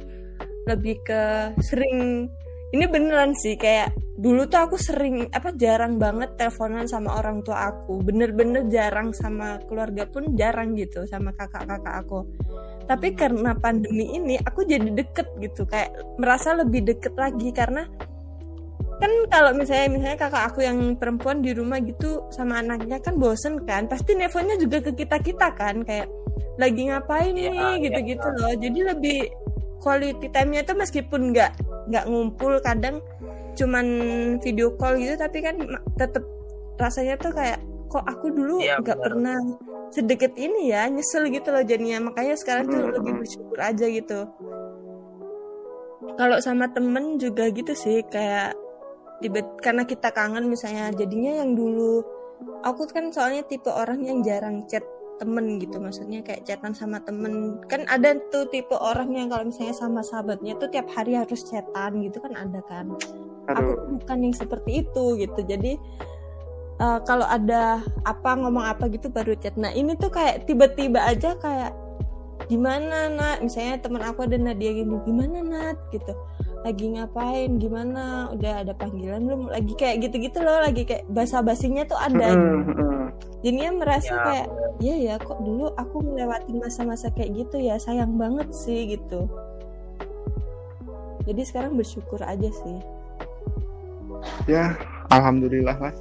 lebih 0.65 1.05
ke 1.05 1.53
sering 1.61 2.25
ini 2.73 2.85
beneran 2.89 3.37
sih 3.37 3.61
kayak 3.61 3.93
dulu 4.17 4.49
tuh 4.49 4.65
aku 4.65 4.77
sering 4.81 5.29
apa 5.29 5.53
jarang 5.53 6.01
banget 6.01 6.41
teleponan 6.41 6.89
sama 6.89 7.21
orang 7.21 7.45
tua 7.45 7.71
aku. 7.71 8.01
Bener-bener 8.01 8.65
jarang 8.73 9.13
sama 9.13 9.61
keluarga 9.69 10.09
pun 10.09 10.33
jarang 10.33 10.73
gitu 10.75 11.05
sama 11.05 11.37
kakak-kakak 11.37 11.95
aku 12.09 12.25
tapi 12.85 13.17
karena 13.17 13.57
pandemi 13.57 14.13
ini 14.13 14.37
aku 14.41 14.65
jadi 14.69 14.89
deket 14.93 15.29
gitu. 15.41 15.65
Kayak 15.69 15.97
merasa 16.21 16.53
lebih 16.57 16.85
deket 16.85 17.15
lagi 17.17 17.51
karena 17.51 17.89
kan 18.95 19.11
kalau 19.27 19.51
misalnya 19.53 19.89
misalnya 19.91 20.19
kakak 20.23 20.45
aku 20.55 20.61
yang 20.63 20.95
perempuan 20.95 21.43
di 21.43 21.51
rumah 21.51 21.83
gitu 21.83 22.25
sama 22.31 22.63
anaknya 22.63 23.03
kan 23.03 23.19
bosen 23.19 23.65
kan. 23.67 23.91
Pasti 23.91 24.15
nelfonnya 24.15 24.55
juga 24.61 24.81
ke 24.85 24.93
kita 24.95 25.19
kita 25.21 25.53
kan. 25.57 25.83
Kayak 25.83 26.09
lagi 26.61 26.87
ngapain 26.87 27.35
Iya, 27.35 27.51
nih? 27.51 27.53
iya. 27.53 27.83
gitu-gitu 27.83 28.29
loh. 28.39 28.53
Jadi 28.55 28.81
lebih 28.87 29.19
quality 29.83 30.27
time-nya 30.33 30.65
tuh 30.65 30.77
meskipun 30.79 31.35
nggak 31.35 31.53
nggak 31.93 32.05
ngumpul 32.09 32.57
kadang 32.65 33.05
cuman 33.55 33.87
video 34.43 34.73
call 34.81 34.97
gitu 34.99 35.15
tapi 35.15 35.39
kan 35.45 35.55
tetep 35.95 36.25
rasanya 36.81 37.15
tuh 37.21 37.31
kayak 37.31 37.61
kok 37.95 38.05
aku 38.05 38.27
dulu 38.35 38.59
Iya, 38.59 38.83
nggak 38.83 38.99
benar. 38.99 39.07
pernah 39.07 39.39
sedekat 39.95 40.35
ini 40.35 40.75
ya 40.75 40.91
nyesel 40.91 41.31
gitu 41.31 41.55
loh 41.55 41.63
jadinya. 41.63 42.11
Makanya 42.11 42.35
sekarang 42.35 42.67
tuh 42.67 42.83
Hmm, 42.83 42.91
lebih 42.91 43.13
bersyukur 43.23 43.59
aja 43.63 43.87
gitu. 43.87 44.27
Kalau 46.15 46.39
sama 46.43 46.67
temen 46.71 47.17
juga 47.17 47.49
gitu 47.51 47.73
sih 47.75 48.03
kayak 48.07 48.55
tiba 49.23 49.41
karena 49.63 49.87
kita 49.87 50.11
kangen 50.11 50.51
misalnya. 50.51 50.91
Jadinya 50.93 51.43
yang 51.43 51.55
dulu 51.55 52.03
aku 52.67 52.85
kan 52.91 53.15
soalnya 53.15 53.47
tipe 53.47 53.71
orang 53.71 54.03
yang 54.05 54.19
jarang 54.21 54.67
chat 54.67 54.83
temen 55.23 55.63
gitu. 55.63 55.79
Maksudnya 55.79 56.21
kayak 56.27 56.43
chatan 56.45 56.75
sama 56.75 56.99
temen. 57.03 57.63
Kan 57.71 57.87
ada 57.87 58.15
tuh 58.31 58.51
tipe 58.51 58.75
orang 58.75 59.15
yang 59.15 59.31
kalau 59.31 59.47
misalnya 59.49 59.75
sama 59.75 60.03
sahabatnya 60.03 60.59
tuh 60.59 60.69
tiap 60.71 60.91
hari 60.93 61.15
harus 61.15 61.47
chatan 61.47 62.03
gitu 62.03 62.19
kan 62.19 62.35
ada 62.35 62.61
kan. 62.67 62.91
Aku 63.49 63.61
Aduh, 63.61 63.77
tuh 63.77 63.89
bukan 64.03 64.19
yang 64.25 64.35
seperti 64.35 64.71
itu 64.87 65.05
gitu. 65.21 65.41
Jadi 65.47 65.73
eh, 66.81 66.99
kalau 67.07 67.27
ada 67.27 67.83
apa 68.03 68.31
ngomong 68.39 68.65
apa 68.65 68.91
gitu 68.91 69.11
baru 69.11 69.35
chat. 69.39 69.55
Nah 69.59 69.71
ini 69.75 69.95
tuh 69.99 70.11
kayak 70.11 70.49
tiba-tiba 70.49 71.03
aja 71.05 71.39
kayak 71.39 71.73
gimana 72.51 73.09
Nat? 73.13 73.39
Misalnya 73.41 73.81
teman 73.81 74.03
aku 74.05 74.27
ada 74.27 74.37
Nadia 74.37 74.71
gini 74.75 74.97
gimana 75.07 75.39
Nat? 75.41 75.79
Gitu. 75.91 76.13
Lagi 76.65 76.85
ngapain? 76.97 77.51
Gimana? 77.61 78.33
Udah 78.33 78.65
ada 78.65 78.73
panggilan 78.77 79.25
belum? 79.25 79.43
Lagi 79.53 79.73
kayak 79.77 80.09
gitu-gitu 80.09 80.41
loh 80.41 80.61
lagi 80.61 80.83
kayak 80.85 81.05
basa-basinya 81.11 81.85
tuh 81.89 81.99
ada. 81.99 82.35
Hmm. 82.35 83.13
jadinya 83.45 83.77
merasa 83.77 84.09
Ya, 84.09 84.25
kayak 84.25 84.47
ya 84.81 84.97
ya 84.97 85.15
kok 85.21 85.37
dulu 85.45 85.69
aku 85.77 86.01
melewati 86.01 86.57
masa-masa 86.57 87.13
kayak 87.13 87.45
gitu 87.45 87.61
ya? 87.61 87.77
Sayang 87.77 88.17
banget 88.17 88.49
sih 88.57 88.97
gitu. 88.97 89.29
Jadi 91.25 91.43
sekarang 91.45 91.77
bersyukur 91.77 92.21
aja 92.25 92.49
sih. 92.49 92.79
Ya 94.49 94.77
alhamdulillah 95.13 95.77
lah 95.77 95.95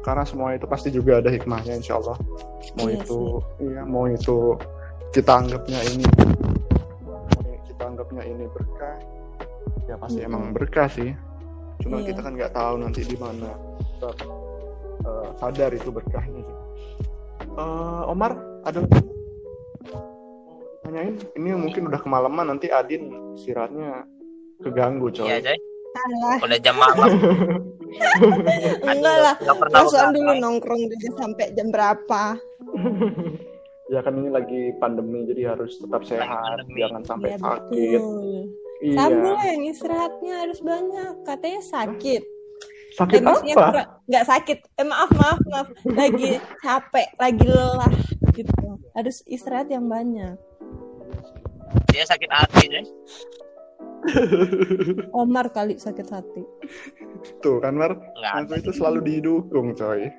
karena 0.00 0.24
semua 0.24 0.54
itu 0.54 0.64
pasti 0.64 0.88
juga 0.88 1.20
ada 1.20 1.28
hikmahnya 1.28 1.76
insya 1.76 2.00
Allah 2.00 2.16
mau 2.74 2.88
Iya 2.88 2.96
itu 3.00 3.20
iya 3.60 3.82
mau 3.84 4.04
itu 4.08 4.56
kita 5.12 5.44
anggapnya 5.44 5.78
ini 5.84 6.04
mau 7.04 7.20
kita 7.68 7.82
anggapnya 7.84 8.22
ini 8.24 8.44
berkah 8.48 8.96
ya 9.84 9.94
pasti 10.00 10.20
Mm-mm. 10.20 10.28
emang 10.32 10.42
berkah 10.56 10.88
sih. 10.88 11.12
Cuma 11.84 12.00
Iya. 12.00 12.08
kita 12.08 12.20
kan 12.24 12.32
nggak 12.32 12.52
tahu 12.56 12.74
nanti 12.80 13.00
di 13.04 13.16
mana 13.20 13.52
kita 13.76 14.10
eh, 15.04 15.28
sadar 15.36 15.70
itu 15.76 15.92
berkahnya 15.92 16.40
sih. 16.40 16.56
Eh, 17.44 18.02
Omar 18.08 18.32
ada 18.64 18.80
tanyain 20.82 21.14
ini 21.36 21.48
mungkin 21.52 21.88
udah 21.88 22.00
kemalaman 22.00 22.56
nanti 22.56 22.72
Adin 22.72 23.12
istirahatnya 23.36 24.08
keganggu 24.62 25.12
coy. 25.12 25.28
Iya 25.28 25.52
Alah, 25.94 26.36
udah 26.40 26.58
jam 26.58 26.74
malam 26.74 27.10
enggak 28.84 29.16
lah 29.16 29.34
Perasaan 29.38 30.10
udah 30.10 30.10
dulu 30.12 30.32
nongkrong 30.36 30.82
dulu 30.84 31.08
sampai 31.14 31.54
jam 31.54 31.70
berapa 31.70 32.34
ya 33.92 34.00
kan 34.00 34.14
ini 34.14 34.26
lagi 34.28 34.60
pandemi 34.74 35.22
jadi 35.24 35.54
harus 35.54 35.76
tetap 35.76 36.02
sehat 36.02 36.58
pandemi. 36.58 36.80
jangan 36.80 37.02
sampai 37.04 37.28
Iya, 37.30 37.38
sakit 37.38 38.00
betul. 38.00 38.42
iya 38.80 38.96
Sambo 38.96 39.28
lah 39.30 39.44
yang 39.46 39.62
istirahatnya 39.64 40.34
harus 40.36 40.60
banyak. 40.60 41.12
Katanya 41.22 41.60
sakit. 41.62 42.22
sakit 42.92 43.16
Eh, 43.16 43.24
apa 43.24 43.40
kurang- 43.64 43.90
nggak 44.04 44.24
sakit. 44.26 44.58
Eh, 44.74 44.84
maaf, 44.84 45.10
maaf, 45.10 45.40
maaf. 45.46 45.68
Lagi 45.86 46.36
capek, 46.58 47.08
lagi 47.16 47.44
lelah 47.44 47.92
gitu. 48.30 48.66
Harus 48.92 49.22
istirahat 49.24 49.68
yang 49.68 49.86
banyak. 49.86 50.36
dia 51.86 52.02
sakit 52.02 52.26
hati 52.28 52.64
Jay 52.68 52.84
Omar 55.24 55.48
kali 55.50 55.80
sakit 55.80 56.06
hati. 56.12 56.42
tuh 57.40 57.56
kan 57.60 57.72
Mar? 57.72 57.96
Aku 58.36 58.52
itu 58.60 58.72
selalu 58.72 59.00
didukung 59.00 59.72
coy. 59.72 60.12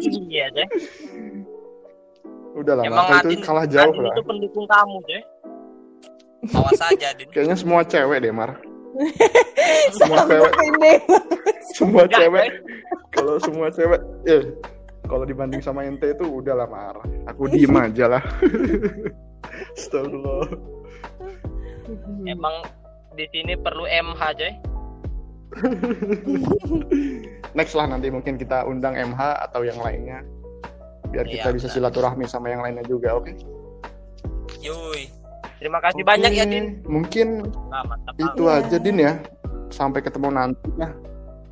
Iya 0.00 0.48
Jay 0.56 0.68
udah 2.58 2.74
lah 2.74 2.84
emang 2.90 3.06
Adin 3.22 3.38
itu 3.38 3.46
kalah 3.46 3.66
jauh 3.70 3.94
Adin 3.94 4.02
lah. 4.02 4.14
itu 4.18 4.22
pendukung 4.26 4.66
kamu 4.66 4.96
Jay 5.06 5.22
awas 6.54 6.80
aja 6.82 7.06
Adin. 7.14 7.28
Kayaknya 7.30 7.56
semua 7.58 7.80
cewek 7.86 8.18
deh 8.22 8.32
Mar. 8.34 8.50
Semua 9.94 10.24
cewek. 10.26 10.52
ini. 10.64 10.92
semua 11.76 12.04
cewek. 12.08 12.46
kalau 13.14 13.36
semua 13.38 13.68
cewek 13.70 14.00
eh 14.26 14.42
kalau 15.06 15.24
dibanding 15.24 15.60
sama 15.62 15.84
ente 15.86 16.12
itu 16.12 16.24
udah 16.24 16.54
lah 16.56 16.68
Mar. 16.68 16.96
Aku 17.30 17.46
diem 17.52 17.72
aja 17.84 18.18
lah. 18.18 18.22
Astagfirullah 19.76 20.77
emang 22.24 22.54
di 23.12 23.24
sini 23.28 23.54
perlu 23.54 23.84
MH 23.84 24.22
Jay 24.34 24.52
next 27.56 27.72
lah 27.72 27.88
nanti 27.88 28.08
mungkin 28.08 28.36
kita 28.36 28.64
undang 28.64 28.94
MH 28.94 29.20
atau 29.48 29.64
yang 29.64 29.78
lainnya 29.78 30.20
biar 31.08 31.24
Iya, 31.24 31.40
kita 31.40 31.48
bisa 31.50 31.66
benar. 31.66 31.76
silaturahmi 31.88 32.24
sama 32.24 32.52
yang 32.52 32.60
lainnya 32.60 32.84
juga 32.84 33.16
oke 33.16 33.32
Yui. 34.58 35.08
Terima 35.58 35.78
kasih 35.78 36.02
Oke, 36.02 36.08
banyak 36.08 36.32
ya 36.32 36.44
Din. 36.46 36.82
mungkin 36.84 37.48
Ah, 37.68 37.82
mantap 37.82 38.14
itu 38.14 38.44
Iya. 38.44 38.58
aja 38.62 38.76
din 38.78 38.98
ya 38.98 39.12
sampai 39.68 40.00
ketemu 40.00 40.28
nanti 40.30 40.68
ya 40.76 40.88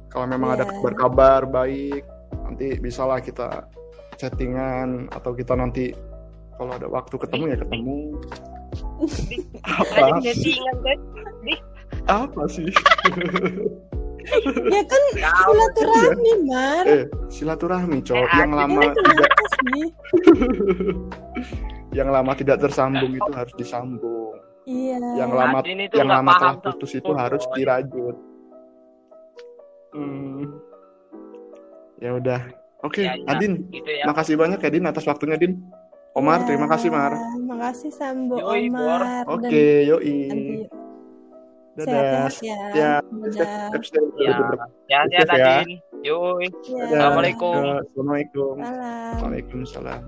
kalau 0.08 0.26
memang 0.26 0.54
ada 0.54 0.64
Iya. 0.64 0.70
kabar-kabar 0.70 1.40
baik 1.44 2.04
nanti 2.44 2.78
bisalah 2.78 3.18
kita 3.18 3.66
chattingan 4.14 5.10
atau 5.10 5.34
kita 5.34 5.52
nanti 5.52 5.90
kalau 6.54 6.72
ada 6.72 6.86
waktu 6.86 7.14
ketemu 7.16 7.44
ya 7.48 7.56
ketemu 7.58 7.96
apa 9.62 9.94
Ada 10.16 10.32
guys. 10.32 11.60
apa 12.06 12.42
sih? 12.46 12.68
Ya 14.66 14.82
kan 14.82 15.02
silaturahmi 15.14 16.32
mar. 16.44 16.84
Eh 16.84 17.04
silaturahmi 17.28 17.98
cowok 18.02 18.26
Eh, 18.26 18.36
yang 18.36 18.52
lama 18.52 18.80
tidak 18.90 19.30
sih? 19.54 19.84
Yang 21.96 22.08
lama 22.12 22.32
tidak 22.34 22.60
tersambung 22.60 23.08
itu 23.10 23.30
harus 23.32 23.54
disambung. 23.56 24.36
Iya. 24.66 24.98
Yang 25.16 25.30
lama 25.32 25.58
Adin 25.62 25.78
yang 25.88 26.08
lama 26.10 26.28
paham 26.28 26.36
telah 26.36 26.54
putus 26.74 26.92
itu 26.92 27.08
Oh, 27.08 27.16
harus 27.16 27.40
dirajut. 27.54 28.16
Hmm. 29.94 30.44
ya 31.96 32.12
udah. 32.12 32.40
Oke 32.84 33.00
Ya, 33.00 33.16
ya. 33.16 33.24
Adin. 33.32 33.64
Gitu 33.70 33.88
ya. 33.88 34.04
makasih 34.04 34.36
banyak 34.36 34.60
ya 34.60 34.68
Din 34.68 34.84
atas 34.84 35.06
waktunya 35.06 35.40
Din 35.40 35.56
Omar 36.16 36.40
Ya, 36.42 36.46
terima 36.48 36.66
kasih 36.72 36.88
Mar 36.88 37.12
makasih 37.44 37.92
Sambo 37.92 38.40
Yoi, 38.40 38.72
Omar 38.72 39.28
oke 39.28 39.44
dan 39.44 39.52
yoi 39.84 40.64
dadah 41.76 42.32
ya 42.40 42.56
Ya, 42.72 42.92
dadah. 43.20 43.68
Ya, 44.88 45.00
Ya. 45.36 45.60
Yui. 46.06 46.48
Ya. 46.48 46.88
Dadah. 46.88 46.88
Assalamualaikum. 46.88 47.52
Assalamualaikum 47.84 48.54
Salam. 48.64 49.14
Waalaikumsalam 49.20 50.00